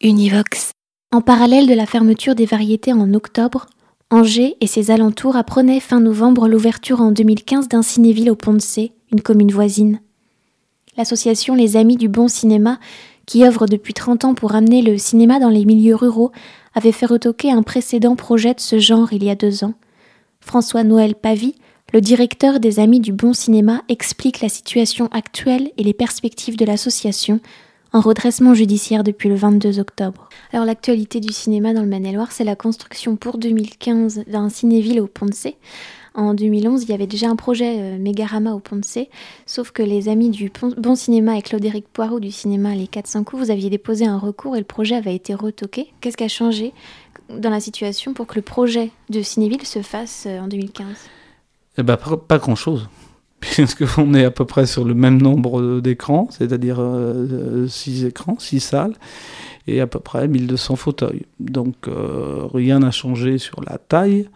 Univox. 0.00 0.70
En 1.10 1.20
parallèle 1.20 1.66
de 1.66 1.74
la 1.74 1.84
fermeture 1.84 2.36
des 2.36 2.46
variétés 2.46 2.92
en 2.92 3.14
octobre, 3.14 3.66
Angers 4.10 4.56
et 4.60 4.68
ses 4.68 4.92
alentours 4.92 5.34
apprenaient 5.34 5.80
fin 5.80 5.98
novembre 5.98 6.46
l'ouverture 6.46 7.00
en 7.00 7.10
2015 7.10 7.66
d'un 7.66 7.82
cinéville 7.82 8.30
au 8.30 8.36
Pont 8.36 8.54
de 8.54 8.90
une 9.10 9.20
commune 9.20 9.50
voisine. 9.50 10.00
L'association 10.96 11.56
Les 11.56 11.76
Amis 11.76 11.96
du 11.96 12.08
Bon 12.08 12.28
Cinéma, 12.28 12.78
qui 13.26 13.44
œuvre 13.44 13.66
depuis 13.66 13.92
30 13.92 14.24
ans 14.24 14.34
pour 14.34 14.54
amener 14.54 14.82
le 14.82 14.98
cinéma 14.98 15.40
dans 15.40 15.48
les 15.48 15.64
milieux 15.64 15.96
ruraux, 15.96 16.30
avait 16.76 16.92
fait 16.92 17.06
retoquer 17.06 17.50
un 17.50 17.64
précédent 17.64 18.14
projet 18.14 18.54
de 18.54 18.60
ce 18.60 18.78
genre 18.78 19.12
il 19.12 19.24
y 19.24 19.30
a 19.30 19.34
deux 19.34 19.64
ans. 19.64 19.74
François-Noël 20.40 21.16
Pavie, 21.16 21.56
le 21.92 22.00
directeur 22.00 22.60
des 22.60 22.78
Amis 22.78 23.00
du 23.00 23.12
Bon 23.12 23.32
Cinéma, 23.32 23.82
explique 23.88 24.42
la 24.42 24.48
situation 24.48 25.08
actuelle 25.08 25.72
et 25.76 25.82
les 25.82 25.94
perspectives 25.94 26.56
de 26.56 26.64
l'association 26.64 27.40
en 27.92 28.00
redressement 28.00 28.54
judiciaire 28.54 29.04
depuis 29.04 29.28
le 29.28 29.34
22 29.34 29.78
octobre. 29.78 30.28
Alors 30.52 30.66
l'actualité 30.66 31.20
du 31.20 31.32
cinéma 31.32 31.72
dans 31.72 31.82
le 31.82 31.88
Maine-et-Loire, 31.88 32.32
c'est 32.32 32.44
la 32.44 32.56
construction 32.56 33.16
pour 33.16 33.38
2015 33.38 34.24
d'un 34.26 34.48
cinéville 34.48 35.00
au 35.00 35.06
Pont 35.06 35.26
de 35.26 35.34
C. 35.34 35.56
En 36.14 36.34
2011, 36.34 36.82
il 36.82 36.90
y 36.90 36.94
avait 36.94 37.06
déjà 37.06 37.28
un 37.28 37.36
projet 37.36 37.76
euh, 37.78 37.98
Mégarama 37.98 38.52
au 38.52 38.58
Pont 38.58 38.76
de 38.76 38.84
C, 38.84 39.08
sauf 39.46 39.70
que 39.70 39.82
les 39.82 40.08
amis 40.08 40.30
du 40.30 40.50
Bon 40.76 40.96
Cinéma 40.96 41.38
et 41.38 41.42
Claude-Éric 41.42 41.86
Poirot 41.88 42.18
du 42.18 42.32
cinéma 42.32 42.74
Les 42.74 42.88
400 42.88 43.24
coups, 43.24 43.44
vous 43.44 43.50
aviez 43.50 43.70
déposé 43.70 44.04
un 44.06 44.18
recours 44.18 44.56
et 44.56 44.58
le 44.58 44.64
projet 44.64 44.96
avait 44.96 45.14
été 45.14 45.34
retoqué. 45.34 45.92
Qu'est-ce 46.00 46.16
qui 46.16 46.24
a 46.24 46.28
changé 46.28 46.72
dans 47.30 47.50
la 47.50 47.60
situation 47.60 48.14
pour 48.14 48.26
que 48.26 48.34
le 48.34 48.42
projet 48.42 48.90
de 49.10 49.22
Cinéville 49.22 49.64
se 49.64 49.82
fasse 49.82 50.24
euh, 50.26 50.40
en 50.40 50.48
2015 50.48 50.86
Eh 51.78 51.82
ben, 51.82 51.96
pas 51.96 52.38
grand-chose 52.38 52.88
puisqu'on 53.40 54.14
est 54.14 54.24
à 54.24 54.30
peu 54.30 54.44
près 54.44 54.66
sur 54.66 54.84
le 54.84 54.94
même 54.94 55.20
nombre 55.20 55.80
d'écrans, 55.80 56.28
c'est-à-dire 56.30 56.80
6 57.68 58.04
écrans, 58.04 58.36
6 58.38 58.60
salles, 58.60 58.94
et 59.68 59.80
à 59.80 59.86
peu 59.86 60.00
près 60.00 60.26
1200 60.26 60.76
fauteuils. 60.76 61.26
Donc 61.38 61.86
euh, 61.86 62.46
rien 62.52 62.80
n'a 62.80 62.90
changé 62.90 63.38
sur 63.38 63.62
la 63.62 63.78
taille, 63.78 64.28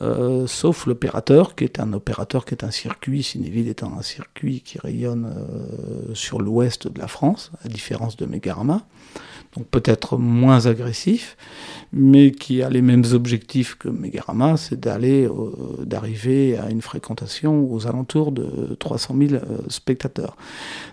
euh, 0.00 0.46
sauf 0.46 0.86
l'opérateur, 0.86 1.54
qui 1.54 1.64
est 1.64 1.80
un 1.80 1.92
opérateur 1.92 2.44
qui 2.44 2.54
est 2.54 2.64
un 2.64 2.70
circuit, 2.70 3.22
Cinéville 3.22 3.68
étant 3.68 3.92
un 3.98 4.02
circuit 4.02 4.60
qui 4.60 4.78
rayonne 4.78 5.26
euh, 5.26 6.14
sur 6.14 6.40
l'ouest 6.40 6.88
de 6.88 6.98
la 6.98 7.08
France, 7.08 7.50
à 7.64 7.68
différence 7.68 8.16
de 8.16 8.24
Megarama 8.24 8.86
donc 9.56 9.66
peut-être 9.66 10.16
moins 10.16 10.66
agressif, 10.66 11.36
mais 11.92 12.30
qui 12.30 12.62
a 12.62 12.70
les 12.70 12.80
mêmes 12.80 13.04
objectifs 13.12 13.76
que 13.76 13.88
Megarama, 13.88 14.56
c'est 14.56 14.80
d'aller, 14.80 15.26
euh, 15.26 15.84
d'arriver 15.84 16.56
à 16.56 16.70
une 16.70 16.80
fréquentation 16.80 17.70
aux 17.70 17.86
alentours 17.86 18.32
de 18.32 18.74
300 18.78 19.14
000 19.18 19.34
euh, 19.34 19.58
spectateurs. 19.68 20.36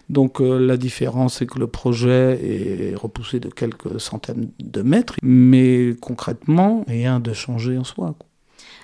Donc 0.10 0.42
euh, 0.42 0.60
la 0.60 0.76
différence, 0.76 1.36
c'est 1.36 1.46
que 1.46 1.58
le 1.58 1.68
projet 1.68 2.40
est 2.44 2.96
repoussé 2.96 3.40
de 3.40 3.50
quelques 3.50 4.00
centaines 4.00 4.50
de 4.60 4.82
mètres, 4.82 5.16
mais 5.24 5.96
concrètement, 6.02 6.84
rien 6.88 7.22
de 7.22 7.32
changé 7.32 7.78
en 7.78 7.86
soi. 7.86 8.16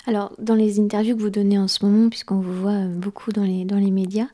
Alors, 0.06 0.32
dans 0.38 0.54
les 0.54 0.78
interviews 0.78 1.16
que 1.16 1.20
vous 1.20 1.30
donnez 1.30 1.58
en 1.58 1.66
ce 1.66 1.84
moment, 1.84 2.08
puisqu'on 2.08 2.38
vous 2.38 2.54
voit 2.54 2.70
euh, 2.70 2.86
beaucoup 2.86 3.32
dans 3.32 3.42
les, 3.42 3.64
dans 3.64 3.78
les 3.78 3.90
médias, 3.90 4.28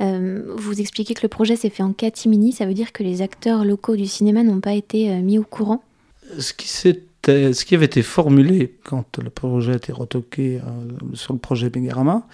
euh, 0.00 0.42
vous 0.56 0.80
expliquez 0.80 1.14
que 1.14 1.22
le 1.22 1.28
projet 1.28 1.54
s'est 1.54 1.70
fait 1.70 1.84
en 1.84 1.92
catimini. 1.92 2.52
Ça 2.52 2.66
veut 2.66 2.74
dire 2.74 2.92
que 2.92 3.04
les 3.04 3.22
acteurs 3.22 3.64
locaux 3.64 3.94
du 3.94 4.06
cinéma 4.06 4.42
n'ont 4.42 4.60
pas 4.60 4.74
été 4.74 5.10
euh, 5.10 5.20
mis 5.20 5.38
au 5.38 5.44
courant 5.44 5.82
ce 6.38 6.54
qui, 6.54 6.66
ce 6.66 7.64
qui 7.64 7.74
avait 7.74 7.84
été 7.84 8.00
formulé 8.00 8.74
quand 8.84 9.18
le 9.18 9.28
projet 9.28 9.72
a 9.72 9.76
été 9.76 9.92
retoqué 9.92 10.60
sur 11.12 11.34
le 11.34 11.38
projet 11.38 11.68
Bengarama, 11.68 12.26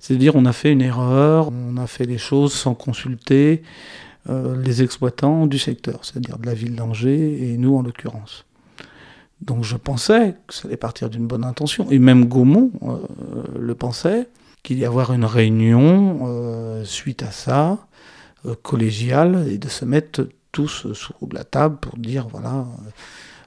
c'est 0.00 0.14
de 0.14 0.18
dire 0.18 0.36
on 0.36 0.44
a 0.44 0.52
fait 0.52 0.70
une 0.70 0.82
erreur, 0.82 1.50
on 1.50 1.78
a 1.78 1.86
fait 1.86 2.04
les 2.04 2.18
choses 2.18 2.52
sans 2.52 2.74
consulter 2.74 3.62
les 4.28 4.82
exploitants 4.82 5.46
du 5.46 5.58
secteur, 5.58 6.00
c'est-à-dire 6.02 6.36
de 6.36 6.44
la 6.44 6.52
ville 6.52 6.74
d'Angers 6.74 7.52
et 7.52 7.56
nous 7.56 7.74
en 7.74 7.82
l'occurrence. 7.82 8.44
Donc 9.40 9.64
je 9.64 9.76
pensais 9.76 10.36
que 10.46 10.54
ça 10.54 10.66
allait 10.66 10.76
partir 10.76 11.10
d'une 11.10 11.26
bonne 11.26 11.44
intention, 11.44 11.90
et 11.90 11.98
même 11.98 12.26
Gaumont 12.26 12.70
euh, 12.82 13.42
le 13.58 13.74
pensait, 13.74 14.28
qu'il 14.62 14.78
y 14.78 14.84
avoir 14.84 15.12
une 15.12 15.24
réunion 15.24 16.20
euh, 16.26 16.84
suite 16.84 17.22
à 17.22 17.30
ça, 17.30 17.78
euh, 18.46 18.54
collégiale, 18.62 19.46
et 19.48 19.58
de 19.58 19.68
se 19.68 19.84
mettre 19.84 20.28
tous 20.50 20.92
sous 20.92 21.14
la 21.32 21.44
table 21.44 21.76
pour 21.76 21.96
dire, 21.98 22.26
voilà, 22.28 22.66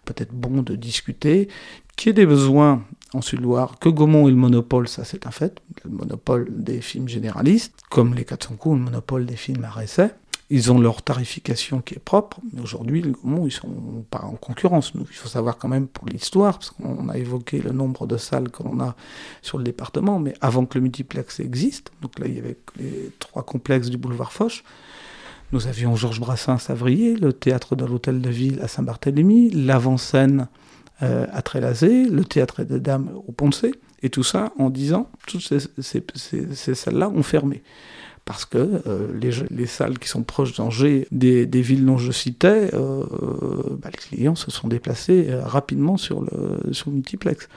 peut-être 0.06 0.32
bon 0.32 0.62
de 0.62 0.76
discuter, 0.76 1.50
qu'il 1.98 2.08
y 2.08 2.12
ait 2.12 2.14
des 2.14 2.26
besoins 2.26 2.84
en 3.14 3.22
Sud-Loire, 3.22 3.78
que 3.80 3.90
Gaumont 3.90 4.28
ait 4.28 4.32
le 4.32 4.38
monopole, 4.38 4.88
ça 4.88 5.04
c'est 5.04 5.28
un 5.28 5.32
fait, 5.32 5.62
le 5.84 5.92
monopole 5.92 6.48
des 6.50 6.80
films 6.80 7.10
généralistes, 7.10 7.74
comme 7.90 8.14
les 8.14 8.24
400 8.24 8.56
coups, 8.56 8.78
le 8.78 8.86
monopole 8.86 9.26
des 9.26 9.36
films 9.36 9.66
à 9.66 9.70
récès, 9.70 10.14
ils 10.54 10.70
ont 10.70 10.80
leur 10.80 11.02
tarification 11.02 11.80
qui 11.80 11.96
est 11.96 12.00
propre, 12.00 12.42
mais 12.52 12.62
aujourd'hui, 12.62 13.02
les 13.02 13.12
Gaumont, 13.12 13.48
ils 13.48 13.52
sont 13.52 14.04
pas 14.10 14.20
en 14.20 14.34
concurrence. 14.34 14.94
Nous, 14.94 15.06
il 15.10 15.16
faut 15.16 15.30
savoir 15.30 15.58
quand 15.58 15.70
même 15.70 15.88
pour 15.88 16.06
l'histoire, 16.08 16.60
parce 16.60 16.72
qu'on 16.72 17.08
a 17.08 17.18
évoqué 17.18 17.60
le 17.60 17.72
nombre 17.72 18.06
de 18.06 18.18
salles 18.18 18.52
que 18.52 18.62
l'on 18.62 18.82
a 18.82 18.98
sur 19.42 19.58
le 19.58 19.64
département, 19.64 20.20
mais 20.20 20.34
avant 20.42 20.66
que 20.66 20.78
le 20.78 20.82
multiplex 20.84 21.40
existe, 21.40 21.94
donc 22.02 22.20
là, 22.20 22.28
il 22.28 22.36
y 22.36 22.40
avait 22.40 22.58
les 22.78 23.12
trois 23.20 23.44
complexes 23.44 23.90
du 23.90 23.98
boulevard 23.98 24.34
Foch, 24.34 24.66
nous 25.54 25.68
avions 25.68 25.96
Georges 25.96 26.20
Brassens 26.20 26.56
à 26.56 26.60
Savrier, 26.60 27.16
le 27.16 27.32
théâtre 27.32 27.78
de 27.78 27.86
l'Hôtel 27.86 28.20
de 28.20 28.30
Ville 28.30 28.60
à 28.62 28.68
Saint-Barthélemy, 28.68 29.52
l'avant-scène 29.52 30.50
euh, 31.02 31.28
à 31.32 31.42
Trélazé, 31.42 32.10
le 32.10 32.26
théâtre 32.26 32.64
des 32.64 32.82
Dames 32.82 33.10
au 33.26 33.32
Poncé, 33.32 33.72
et 34.04 34.10
tout 34.10 34.24
ça 34.24 34.52
en 34.60 34.70
disant, 34.70 35.10
toutes 35.28 35.42
ces 35.78 36.76
salles-là 36.76 37.10
ont 37.10 37.24
fermé 37.24 37.64
parce 38.32 38.46
que 38.46 38.82
euh, 38.88 39.08
les, 39.50 39.66
salles 39.66 40.00
qui 40.00 40.08
sont 40.08 40.24
proches 40.24 40.56
d'Angers, 40.56 41.06
des, 41.12 41.46
villes 41.62 41.86
dont 41.86 41.98
je 41.98 42.14
citais, 42.14 42.74
euh, 42.74 43.04
bah, 43.82 43.90
les 43.92 43.98
clients 43.98 44.36
se 44.36 44.50
sont 44.52 44.70
déplacés 44.70 45.28
euh, 45.30 45.44
rapidement 45.44 45.98
sur 45.98 46.22
le, 46.22 46.72
sur 46.72 46.92
multiplex. 46.92 47.50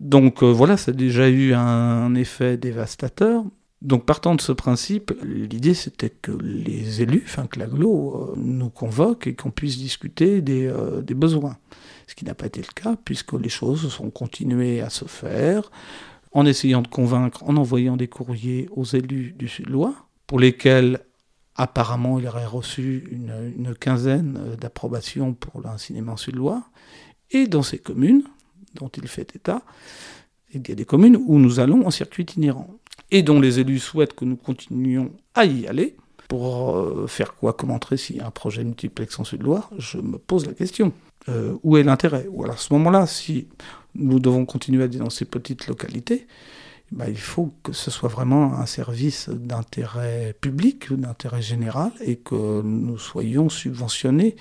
Donc 0.00 0.42
voilà, 0.42 0.76
ça 0.76 0.90
a 0.90 0.94
déjà 0.94 1.28
eu 1.28 1.54
un, 1.54 2.16
effet 2.16 2.56
dévastateur. 2.56 3.44
Donc 3.80 4.06
partant 4.06 4.34
de 4.34 4.40
ce 4.40 4.50
principe, 4.50 5.12
l'idée 5.22 5.74
c'était 5.74 6.10
que 6.10 6.32
les 6.32 7.02
élus, 7.02 7.22
enfin 7.24 7.46
que 7.46 7.60
l'aglo, 7.60 8.34
nous 8.36 8.70
convoquent 8.70 9.28
et 9.28 9.34
qu'on 9.36 9.52
puisse 9.52 9.78
discuter 9.78 10.40
des, 10.40 10.68
besoins. 11.14 11.58
Ce 12.08 12.16
qui 12.16 12.24
n'a 12.24 12.34
pas 12.34 12.46
été 12.46 12.60
le 12.60 12.72
cas, 12.74 12.96
puisque 13.04 13.34
les 13.34 13.48
choses 13.48 13.88
sont 13.88 14.10
continuées 14.10 14.80
à 14.80 14.90
se 14.90 15.04
faire 15.04 15.70
en 16.32 16.46
essayant 16.46 16.82
de 16.82 16.88
convaincre, 16.88 17.42
en 17.44 17.56
envoyant 17.56 17.96
des 17.96 18.08
courriers 18.08 18.68
aux 18.72 18.84
élus 18.84 19.34
du 19.36 19.48
Sud-Loire, 19.48 20.08
pour 20.26 20.38
lesquels 20.38 21.00
apparemment 21.56 22.18
il 22.18 22.26
aurait 22.26 22.46
reçu 22.46 23.08
une, 23.10 23.74
quinzaine 23.74 24.56
d'approbations 24.60 25.34
pour 25.34 25.66
un 25.66 25.78
cinéma 25.78 26.16
Sud-Loire, 26.16 26.70
et 27.30 27.46
dans 27.46 27.62
ces 27.62 27.78
communes 27.78 28.22
dont 28.74 28.88
il 28.88 29.08
fait 29.08 29.34
état, 29.34 29.62
il 30.52 30.66
y 30.68 30.72
a 30.72 30.74
des 30.74 30.84
communes 30.84 31.18
où 31.26 31.38
nous 31.38 31.60
allons 31.60 31.86
en 31.86 31.90
circuit 31.90 32.22
itinérant, 32.22 32.74
et 33.10 33.22
dont 33.22 33.40
les 33.40 33.58
élus 33.58 33.80
souhaitent 33.80 34.14
que 34.14 34.24
nous 34.24 34.36
continuions 34.36 35.12
à 35.34 35.44
y 35.44 35.66
aller, 35.66 35.96
pour 36.30 36.76
euh, 36.76 37.08
faire 37.08 37.34
quoi 37.34 37.52
comme 37.52 37.72
entrée 37.72 37.96
s'il 37.96 38.16
y 38.16 38.20
a 38.20 38.26
un 38.28 38.30
projet 38.30 38.62
multiplex 38.62 39.18
en 39.18 39.24
Sud-Loire 39.24 39.68
Je 39.78 39.98
me 39.98 40.16
pose 40.16 40.46
la 40.46 40.54
question. 40.54 40.92
Euh, 41.28 41.56
où 41.64 41.76
est 41.76 41.82
l'intérêt? 41.82 42.28
Ou 42.30 42.44
alors 42.44 42.54
à 42.54 42.58
ce 42.58 42.72
moment-là, 42.72 43.08
si 43.08 43.48
nous 43.94 44.20
devons 44.20 44.46
continuer 44.46 44.84
à 44.84 45.10
ces 45.10 45.24
petites 45.24 45.66
localités, 45.66 46.26
bah, 46.92 47.08
il 47.08 47.18
faut 47.18 47.52
que 47.62 47.72
ce 47.72 47.90
soit 47.90 48.08
vraiment 48.08 48.54
un 48.54 48.66
service 48.66 49.28
d'intérêt 49.28 50.34
public, 50.40 50.92
d'intérêt 50.92 51.42
général, 51.42 51.92
et 52.00 52.16
que 52.16 52.62
nous 52.62 52.98
soyons 52.98 53.48
subventionnés 53.48 54.34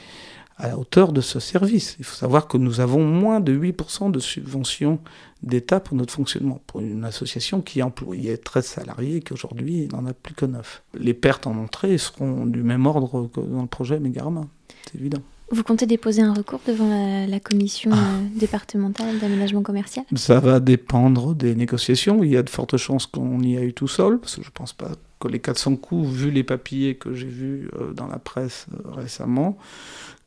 à 0.57 0.67
la 0.67 0.77
hauteur 0.77 1.13
de 1.13 1.21
ce 1.21 1.39
service. 1.39 1.95
Il 1.99 2.05
faut 2.05 2.15
savoir 2.15 2.47
que 2.47 2.57
nous 2.57 2.79
avons 2.79 3.05
moins 3.05 3.39
de 3.39 3.57
8% 3.57 4.11
de 4.11 4.19
subventions 4.19 4.99
d'État 5.41 5.79
pour 5.79 5.95
notre 5.95 6.13
fonctionnement, 6.13 6.61
pour 6.67 6.81
une 6.81 7.05
association 7.05 7.61
qui 7.61 7.81
employait 7.81 8.37
13 8.37 8.65
salariés 8.65 9.17
et 9.17 9.21
qu'aujourd'hui 9.21 9.87
n'en 9.87 10.05
a 10.05 10.13
plus 10.13 10.33
que 10.33 10.45
9. 10.45 10.83
Les 10.95 11.13
pertes 11.13 11.47
en 11.47 11.55
entrée 11.55 11.97
seront 11.97 12.45
du 12.45 12.63
même 12.63 12.87
ordre 12.87 13.29
que 13.33 13.39
dans 13.39 13.61
le 13.61 13.67
projet 13.67 13.99
Megarama, 13.99 14.47
c'est 14.85 14.99
évident. 14.99 15.21
Vous 15.51 15.63
comptez 15.63 15.87
déposer 15.87 16.21
un 16.21 16.33
recours 16.33 16.61
devant 16.67 17.25
la, 17.27 17.39
commission 17.39 17.91
ah. 17.93 17.97
euh, 17.97 18.39
départementale 18.39 19.17
d'aménagement 19.19 19.63
commercial? 19.63 20.05
Ça 20.15 20.39
va 20.39 20.59
dépendre 20.59 21.33
des 21.33 21.55
négociations. 21.55 22.23
Il 22.23 22.31
y 22.31 22.37
a 22.37 22.43
de 22.43 22.49
fortes 22.49 22.77
chances 22.77 23.07
qu'on 23.07 23.39
y 23.41 23.57
aille 23.57 23.73
tout 23.73 23.87
seul, 23.87 24.19
parce 24.19 24.35
que 24.35 24.43
je 24.43 24.47
ne 24.47 24.53
pense 24.53 24.73
pas 24.73 24.91
que 25.19 25.27
les 25.27 25.39
400 25.39 25.77
coups, 25.77 26.07
vu 26.07 26.29
les 26.29 26.43
papiers 26.43 26.95
que 26.95 27.13
j'ai 27.15 27.27
vus 27.27 27.69
euh, 27.79 27.93
dans 27.93 28.07
la 28.07 28.19
presse 28.19 28.67
euh, 28.73 28.91
récemment, 28.91 29.57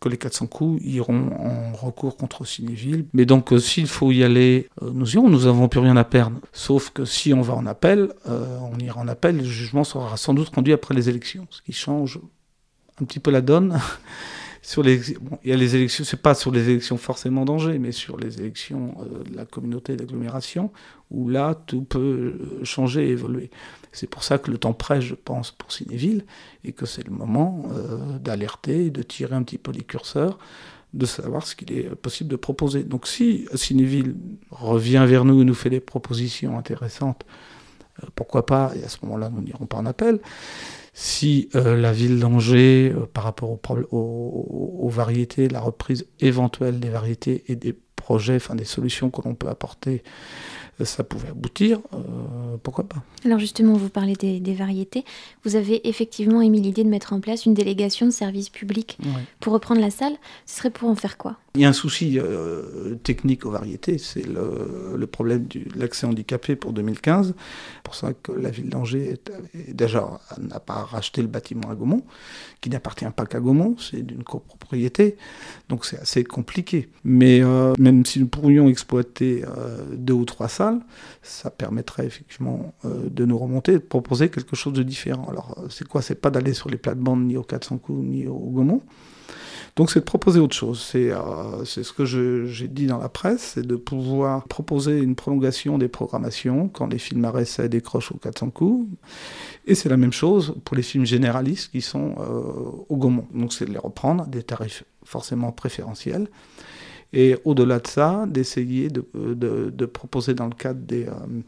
que 0.00 0.08
les 0.08 0.16
400 0.16 0.48
coups 0.48 0.82
iront 0.84 1.30
en 1.38 1.72
recours 1.72 2.16
contre 2.16 2.44
Cinéville. 2.44 3.06
Mais 3.12 3.24
donc, 3.24 3.52
s'il 3.60 3.86
faut 3.86 4.10
y 4.10 4.24
aller, 4.24 4.68
nous 4.80 5.14
irons, 5.14 5.28
nous 5.28 5.44
n'avons 5.44 5.68
plus 5.68 5.80
rien 5.80 5.96
à 5.96 6.04
perdre. 6.04 6.38
Sauf 6.52 6.90
que 6.90 7.04
si 7.04 7.32
on 7.32 7.42
va 7.42 7.54
en 7.54 7.66
appel, 7.66 8.08
on 8.26 8.76
ira 8.80 9.00
en 9.00 9.06
appel, 9.06 9.36
le 9.36 9.44
jugement 9.44 9.84
sera 9.84 10.16
sans 10.16 10.34
doute 10.34 10.48
rendu 10.52 10.72
après 10.72 10.94
les 10.94 11.08
élections, 11.08 11.46
ce 11.50 11.62
qui 11.62 11.72
change 11.72 12.18
un 13.00 13.04
petit 13.04 13.20
peu 13.20 13.30
la 13.30 13.42
donne 13.42 13.78
sur 14.72 14.82
les, 14.82 15.10
il 15.10 15.50
y 15.50 15.52
a 15.52 15.56
les 15.56 15.76
élections, 15.76 16.02
c'est 16.02 16.22
pas 16.22 16.34
sur 16.34 16.50
les 16.50 16.70
élections 16.70 16.96
forcément 16.96 17.44
d'Angers, 17.44 17.78
mais 17.78 17.92
sur 17.92 18.16
les 18.16 18.40
élections 18.40 18.94
euh, 19.00 19.22
de 19.22 19.36
la 19.36 19.44
communauté 19.44 19.96
d'agglomération, 19.96 20.72
où 21.10 21.28
là, 21.28 21.54
tout 21.66 21.82
peut 21.82 21.98
euh, 22.00 22.64
changer 22.64 23.08
et 23.08 23.10
évoluer. 23.10 23.50
C'est 23.92 24.06
pour 24.06 24.24
ça 24.24 24.38
que 24.38 24.50
le 24.50 24.56
temps 24.56 24.72
presse, 24.72 25.04
je 25.04 25.14
pense, 25.14 25.50
pour 25.50 25.72
Cinéville, 25.72 26.24
et 26.64 26.72
que 26.72 26.86
c'est 26.86 27.04
le 27.06 27.10
moment 27.10 27.66
euh, 27.74 28.18
d'alerter, 28.18 28.88
de 28.88 29.02
tirer 29.02 29.34
un 29.34 29.42
petit 29.42 29.58
peu 29.58 29.72
les 29.72 29.82
curseurs, 29.82 30.38
de 30.94 31.04
savoir 31.04 31.46
ce 31.46 31.54
qu'il 31.54 31.70
est 31.70 31.94
possible 31.94 32.30
de 32.30 32.36
proposer. 32.36 32.82
Donc 32.82 33.06
si 33.06 33.46
Cinéville 33.54 34.14
revient 34.50 35.04
vers 35.06 35.26
nous 35.26 35.42
et 35.42 35.44
nous 35.44 35.52
fait 35.52 35.68
des 35.68 35.80
propositions 35.80 36.56
intéressantes, 36.56 37.26
pourquoi 38.14 38.46
pas, 38.46 38.72
et 38.74 38.82
à 38.82 38.88
ce 38.88 38.96
moment-là, 39.02 39.28
nous 39.28 39.42
n'irons 39.42 39.66
pas 39.66 39.76
en 39.76 39.84
appel. 39.84 40.18
Si 40.94 41.48
euh, 41.54 41.74
la 41.76 41.92
ville 41.92 42.20
d'Angers, 42.20 42.92
euh, 42.94 43.06
par 43.06 43.24
rapport 43.24 43.58
aux, 43.92 44.88
variétés, 44.88 45.48
la 45.48 45.60
reprise 45.60 46.06
éventuelle 46.20 46.80
des 46.80 46.90
variétés 46.90 47.44
et 47.48 47.56
des 47.56 47.74
projets, 47.96 48.36
enfin 48.36 48.54
des 48.54 48.64
solutions 48.64 49.10
que 49.10 49.22
l'on 49.22 49.34
peut 49.34 49.48
apporter, 49.48 50.02
ça 50.80 51.04
pouvait 51.04 51.28
aboutir, 51.28 51.80
euh, 51.92 52.56
pourquoi 52.62 52.84
pas 52.84 53.02
Alors 53.24 53.38
justement, 53.38 53.74
vous 53.74 53.88
parlez 53.88 54.14
des, 54.14 54.40
des, 54.40 54.54
variétés. 54.54 55.04
Vous 55.44 55.56
avez 55.56 55.86
effectivement 55.88 56.40
émis 56.40 56.60
l'idée 56.60 56.84
de 56.84 56.88
mettre 56.88 57.12
en 57.12 57.20
place 57.20 57.46
une 57.46 57.54
délégation 57.54 58.06
de 58.06 58.10
service 58.10 58.48
public 58.48 58.98
ouais. 59.04 59.10
pour 59.40 59.52
reprendre 59.52 59.80
la 59.80 59.90
salle. 59.90 60.14
Ce 60.46 60.58
serait 60.58 60.70
pour 60.70 60.88
en 60.88 60.94
faire 60.94 61.18
quoi? 61.18 61.36
Il 61.54 61.60
y 61.60 61.66
a 61.66 61.68
un 61.68 61.74
souci 61.74 62.18
euh, 62.18 62.94
technique 63.02 63.44
aux 63.44 63.50
variétés, 63.50 63.98
c'est 63.98 64.26
le, 64.26 64.96
le, 64.96 65.06
problème 65.06 65.46
de 65.48 65.60
l'accès 65.76 66.06
handicapé 66.06 66.56
pour 66.56 66.72
2015. 66.72 67.34
C'est 67.36 67.82
pour 67.82 67.94
ça 67.94 68.14
que 68.14 68.32
la 68.32 68.48
ville 68.48 68.70
d'Angers 68.70 69.16
déjà 69.68 70.18
n'a 70.40 70.60
pas 70.60 70.84
racheté 70.84 71.20
le 71.20 71.28
bâtiment 71.28 71.68
à 71.70 71.74
Gaumont, 71.74 72.04
qui 72.62 72.70
n'appartient 72.70 73.04
pas 73.14 73.26
qu'à 73.26 73.38
Gaumont, 73.38 73.76
c'est 73.78 74.00
d'une 74.00 74.24
copropriété, 74.24 75.16
donc 75.68 75.84
c'est 75.84 75.98
assez 75.98 76.24
compliqué. 76.24 76.88
Mais 77.04 77.42
euh, 77.42 77.74
même 77.78 78.06
si 78.06 78.18
nous 78.18 78.28
pourrions 78.28 78.70
exploiter 78.70 79.44
deux 79.92 80.14
ou 80.14 80.24
trois 80.24 80.48
salles, 80.48 80.71
ça 81.22 81.50
permettrait 81.50 82.06
effectivement 82.06 82.74
euh, 82.84 83.08
de 83.10 83.24
nous 83.24 83.38
remonter, 83.38 83.72
de 83.72 83.78
proposer 83.78 84.28
quelque 84.28 84.56
chose 84.56 84.72
de 84.72 84.82
différent. 84.82 85.26
Alors, 85.28 85.56
c'est 85.70 85.86
quoi? 85.86 86.02
C'est 86.02 86.20
pas 86.20 86.30
d'aller 86.30 86.54
sur 86.54 86.68
les 86.68 86.78
plates-bandes 86.78 87.24
ni 87.24 87.36
au 87.36 87.42
400 87.42 87.78
coups 87.78 88.04
ni 88.04 88.26
au 88.26 88.38
Gaumont. 88.38 88.82
Donc, 89.76 89.90
c'est 89.90 90.00
de 90.00 90.04
proposer 90.04 90.38
autre 90.38 90.54
chose. 90.54 90.82
C'est 90.82 91.10
euh, 91.12 91.64
ce 91.64 91.92
que 91.92 92.04
j'ai 92.04 92.68
dit 92.68 92.86
dans 92.86 92.98
la 92.98 93.08
presse, 93.08 93.52
c'est 93.54 93.66
de 93.66 93.76
pouvoir 93.76 94.44
proposer 94.44 94.98
une 94.98 95.14
prolongation 95.14 95.78
des 95.78 95.88
programmations 95.88 96.68
quand 96.68 96.86
les 96.86 96.98
films 96.98 97.24
à 97.24 97.40
essai 97.40 97.68
décrochent 97.70 98.12
au 98.12 98.18
400 98.18 98.50
coups. 98.50 98.86
Et 99.66 99.74
c'est 99.74 99.88
la 99.88 99.96
même 99.96 100.12
chose 100.12 100.54
pour 100.64 100.76
les 100.76 100.82
films 100.82 101.06
généralistes 101.06 101.70
qui 101.70 101.80
sont 101.80 102.16
euh, 102.18 102.84
au 102.88 102.96
Gaumont. 102.96 103.26
Donc, 103.32 103.54
c'est 103.54 103.64
de 103.64 103.72
les 103.72 103.78
reprendre 103.78 104.24
à 104.24 104.26
des 104.26 104.42
tarifs 104.42 104.84
forcément 105.04 105.52
préférentiels. 105.52 106.28
Et 107.12 107.36
au-delà 107.44 107.78
de 107.78 107.86
ça, 107.86 108.24
d'essayer 108.26 108.88
de, 108.88 109.04
de, 109.14 109.86
proposer 109.86 110.34
dans 110.34 110.46
le 110.46 110.54
cadre 110.54 110.80
des, 110.80 111.06
euh, 111.06 111.42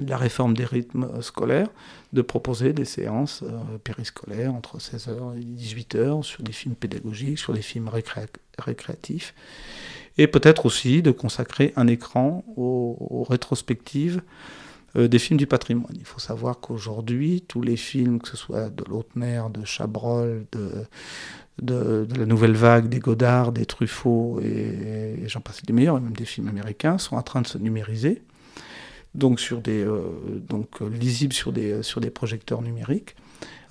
de 0.00 0.10
la 0.10 0.16
réforme 0.16 0.54
des 0.54 0.64
rythmes 0.64 1.20
scolaires, 1.22 1.68
de 2.12 2.22
proposer 2.22 2.72
des 2.72 2.84
séances 2.84 3.42
euh, 3.42 3.78
périscolaires 3.82 4.54
entre 4.54 4.78
16h 4.78 5.36
et 5.36 5.44
18h 5.44 6.22
sur 6.22 6.42
des 6.42 6.52
films 6.52 6.76
pédagogiques, 6.76 7.38
sur 7.38 7.52
des 7.52 7.62
films 7.62 7.88
récré 7.88 8.26
récréatifs, 8.58 9.34
et 10.16 10.26
peut-être 10.26 10.66
aussi 10.66 11.02
de 11.02 11.10
consacrer 11.10 11.72
un 11.76 11.86
écran 11.86 12.44
aux, 12.56 12.96
aux 12.98 13.24
rétrospectives 13.24 14.22
euh, 14.96 15.06
des 15.06 15.18
films 15.18 15.38
du 15.38 15.46
patrimoine. 15.46 15.94
Il 15.96 16.06
faut 16.06 16.18
savoir 16.18 16.60
qu'aujourd'hui, 16.60 17.44
tous 17.46 17.62
les 17.62 17.76
films, 17.76 18.20
que 18.20 18.28
ce 18.28 18.36
soit 18.36 18.70
de 18.70 18.84
Lautner, 18.88 19.42
de 19.52 19.64
Chabrol, 19.64 20.46
de, 20.52 20.86
de, 21.62 22.06
de, 22.08 22.18
la 22.18 22.26
nouvelle 22.26 22.54
vague, 22.54 22.88
des 22.88 22.98
Godard, 22.98 23.52
des 23.52 23.66
Truffaut, 23.66 24.40
et, 24.42 25.22
et 25.24 25.28
j'en 25.28 25.40
passe 25.40 25.62
des 25.62 25.72
meilleurs, 25.72 25.98
et 25.98 26.00
même 26.00 26.16
des 26.16 26.24
films 26.24 26.48
américains, 26.48 26.98
sont 26.98 27.16
en 27.16 27.22
train 27.22 27.42
de 27.42 27.46
se 27.46 27.58
numériser, 27.58 28.22
donc, 29.14 29.40
sur 29.40 29.60
des, 29.60 29.82
euh, 29.82 30.02
donc 30.48 30.80
lisibles 30.80 31.32
sur 31.32 31.52
des, 31.52 31.82
sur 31.82 32.00
des 32.00 32.10
projecteurs 32.10 32.62
numériques. 32.62 33.16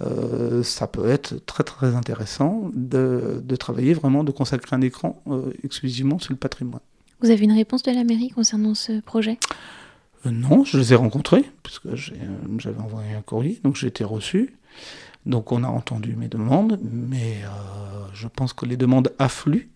Euh, 0.02 0.62
ça 0.64 0.88
peut 0.88 1.10
être 1.10 1.44
très 1.46 1.64
très 1.64 1.96
intéressant 1.96 2.70
de, 2.74 3.42
de, 3.44 3.56
travailler 3.56 3.94
vraiment, 3.94 4.24
de 4.24 4.32
consacrer 4.32 4.76
un 4.76 4.82
écran 4.82 5.22
euh, 5.28 5.52
exclusivement 5.64 6.20
sur 6.20 6.34
le 6.34 6.38
patrimoine. 6.38 6.82
Vous 7.22 7.32
avez 7.32 7.44
une 7.46 7.54
réponse 7.54 7.82
de 7.84 7.92
la 7.92 8.04
mairie 8.04 8.30
concernant 8.30 8.76
ce 8.76 9.00
projet? 9.00 9.40
Non, 10.26 10.64
je 10.64 10.78
les 10.78 10.94
ai 10.94 10.96
rencontrés, 10.96 11.50
puisque 11.64 11.96
j'avais 11.96 12.80
envoyé 12.80 13.14
un 13.14 13.22
courrier, 13.22 13.60
donc 13.64 13.76
j'ai 13.76 13.88
été 13.88 14.04
reçu. 14.04 14.56
Donc 15.28 15.52
on 15.52 15.64
a 15.66 15.68
entendu 15.68 16.16
mes 16.16 16.30
demandes, 16.30 16.80
mais 16.82 17.42
euh, 17.44 18.08
je 18.14 18.30
pense 18.30 18.54
que 18.54 18.66
les 18.66 18.78
demandes 18.78 19.12
affluent 19.20 19.70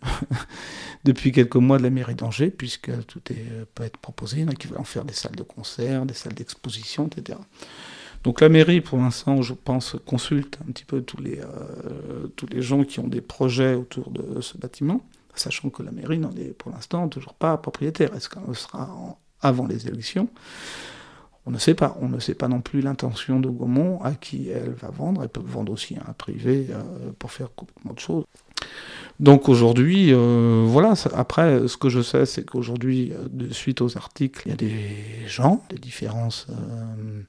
depuis 1.04 1.34
quelques 1.34 1.58
mois 1.58 1.78
de 1.78 1.84
la 1.84 1.90
mairie 1.90 2.16
d'Angers, 2.16 2.52
puisque 2.52 2.90
tout 3.06 3.22
est, 3.32 3.66
peut 3.76 3.84
être 3.84 3.98
proposé. 3.98 4.38
Il 4.38 4.44
y 4.44 4.46
en 4.46 4.48
a 4.48 4.56
qui 4.56 4.68
veulent 4.68 4.80
en 4.80 4.86
faire 4.86 5.04
des 5.04 5.14
salles 5.14 5.36
de 5.36 5.44
concert, 5.44 6.06
des 6.06 6.14
salles 6.14 6.36
d'exposition, 6.36 7.08
etc. 7.08 7.38
Donc 8.24 8.40
la 8.40 8.48
mairie, 8.48 8.80
pour 8.80 8.98
l'instant, 8.98 9.42
je 9.42 9.54
pense, 9.54 9.98
consulte 10.06 10.58
un 10.66 10.72
petit 10.72 10.86
peu 10.86 11.02
tous 11.02 11.22
les, 11.22 11.40
euh, 11.40 12.28
tous 12.38 12.46
les 12.46 12.62
gens 12.62 12.86
qui 12.86 13.02
ont 13.02 13.08
des 13.08 13.22
projets 13.22 13.74
autour 13.74 14.10
de 14.10 14.40
ce 14.40 14.58
bâtiment, 14.58 15.02
sachant 15.36 15.70
que 15.70 15.84
la 15.84 15.92
mairie 15.92 16.20
n'en 16.20 16.32
est 16.32 16.54
pour 16.58 16.72
l'instant 16.72 17.10
toujours 17.10 17.34
pas 17.34 17.58
propriétaire. 17.58 18.16
Est-ce 18.16 18.30
qu'elle 18.30 18.56
sera 18.56 19.18
avant 19.42 19.68
les 19.68 19.90
élections? 19.90 20.30
On 21.45 21.51
ne 21.51 21.58
sait 21.58 21.73
pas. 21.73 21.97
On 22.01 22.10
ne 22.10 22.19
sait 22.19 22.36
pas 22.36 22.47
non 22.47 22.62
plus 22.62 22.82
l'intention 22.82 23.39
de 23.39 23.49
Gaumont 23.49 24.01
à 24.01 24.13
qui 24.13 24.49
elle 24.49 24.73
va 24.73 24.89
vendre. 24.89 25.23
Elle 25.23 25.30
peut 25.30 25.41
vendre 25.43 25.71
aussi 25.71 25.95
à 25.97 26.10
un 26.10 26.13
privé 26.13 26.67
euh, 26.69 27.12
pour 27.17 27.32
faire 27.32 27.54
complètement 27.56 27.91
autre 27.91 28.01
chose. 28.01 28.25
Donc 29.19 29.49
aujourd'hui, 29.49 30.12
euh, 30.12 30.63
voilà. 30.67 30.93
Après, 31.13 31.67
ce 31.67 31.77
que 31.77 31.89
je 31.89 32.01
sais, 32.01 32.25
c'est 32.25 32.43
qu'aujourd'hui, 32.43 33.13
de 33.30 33.54
suite 33.54 33.82
aux 33.82 33.95
articles, 33.97 34.41
il 34.45 34.49
y 34.49 34.54
a 34.54 34.58
des 34.58 35.27
gens, 35.27 35.63
des 35.69 35.77
différences 35.77 36.47
euh, 36.49 37.21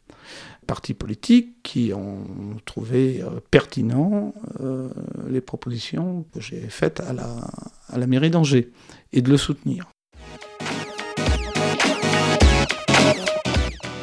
partis 0.67 0.95
politiques 0.95 1.63
qui 1.63 1.93
ont 1.93 2.25
trouvé 2.65 3.21
euh, 3.21 3.41
pertinent 3.51 4.33
les 5.29 5.41
propositions 5.41 6.25
que 6.33 6.41
j'ai 6.41 6.61
faites 6.61 7.01
à 7.01 7.13
la, 7.13 7.37
à 7.89 7.99
la 7.99 8.07
mairie 8.07 8.31
d'Angers 8.31 8.71
et 9.13 9.21
de 9.21 9.31
le 9.31 9.37
soutenir. 9.37 9.92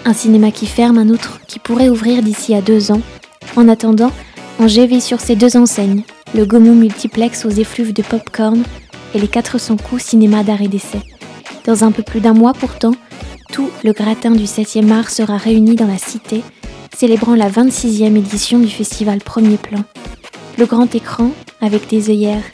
Un 0.09 0.13
cinéma 0.13 0.49
qui 0.49 0.65
ferme, 0.65 0.97
un 0.97 1.09
autre 1.09 1.39
qui 1.47 1.59
pourrait 1.59 1.89
ouvrir 1.89 2.23
d'ici 2.23 2.55
à 2.55 2.61
deux 2.61 2.91
ans. 2.91 3.01
En 3.55 3.67
attendant, 3.67 4.11
Angers 4.57 4.87
vit 4.87 5.01
sur 5.01 5.19
ces 5.19 5.35
deux 5.35 5.55
enseignes, 5.55 6.01
le 6.33 6.45
Gaumont 6.45 6.73
multiplex 6.73 7.45
aux 7.45 7.51
effluves 7.51 7.93
de 7.93 8.01
pop-corn 8.01 8.63
et 9.13 9.19
les 9.19 9.27
400 9.27 9.77
coups 9.77 10.01
cinéma 10.03 10.41
d'art 10.43 10.63
et 10.63 10.67
d'essai. 10.67 10.97
Dans 11.63 11.83
un 11.83 11.91
peu 11.91 12.01
plus 12.01 12.21
d'un 12.21 12.33
mois 12.33 12.53
pourtant, 12.53 12.95
tout 13.53 13.69
le 13.83 13.93
gratin 13.93 14.31
du 14.31 14.45
7e 14.45 14.91
art 14.91 15.11
sera 15.11 15.37
réuni 15.37 15.75
dans 15.75 15.85
la 15.85 15.99
cité, 15.99 16.41
célébrant 16.97 17.35
la 17.35 17.47
26e 17.51 18.17
édition 18.17 18.57
du 18.57 18.69
festival 18.69 19.19
Premier 19.19 19.57
Plan. 19.57 19.83
Le 20.57 20.65
grand 20.65 20.95
écran 20.95 21.29
avec 21.61 21.87
des 21.87 22.09
œillères 22.09 22.49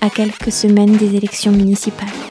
à 0.00 0.08
quelques 0.08 0.52
semaines 0.52 0.96
des 0.98 1.16
élections 1.16 1.50
municipales. 1.50 2.21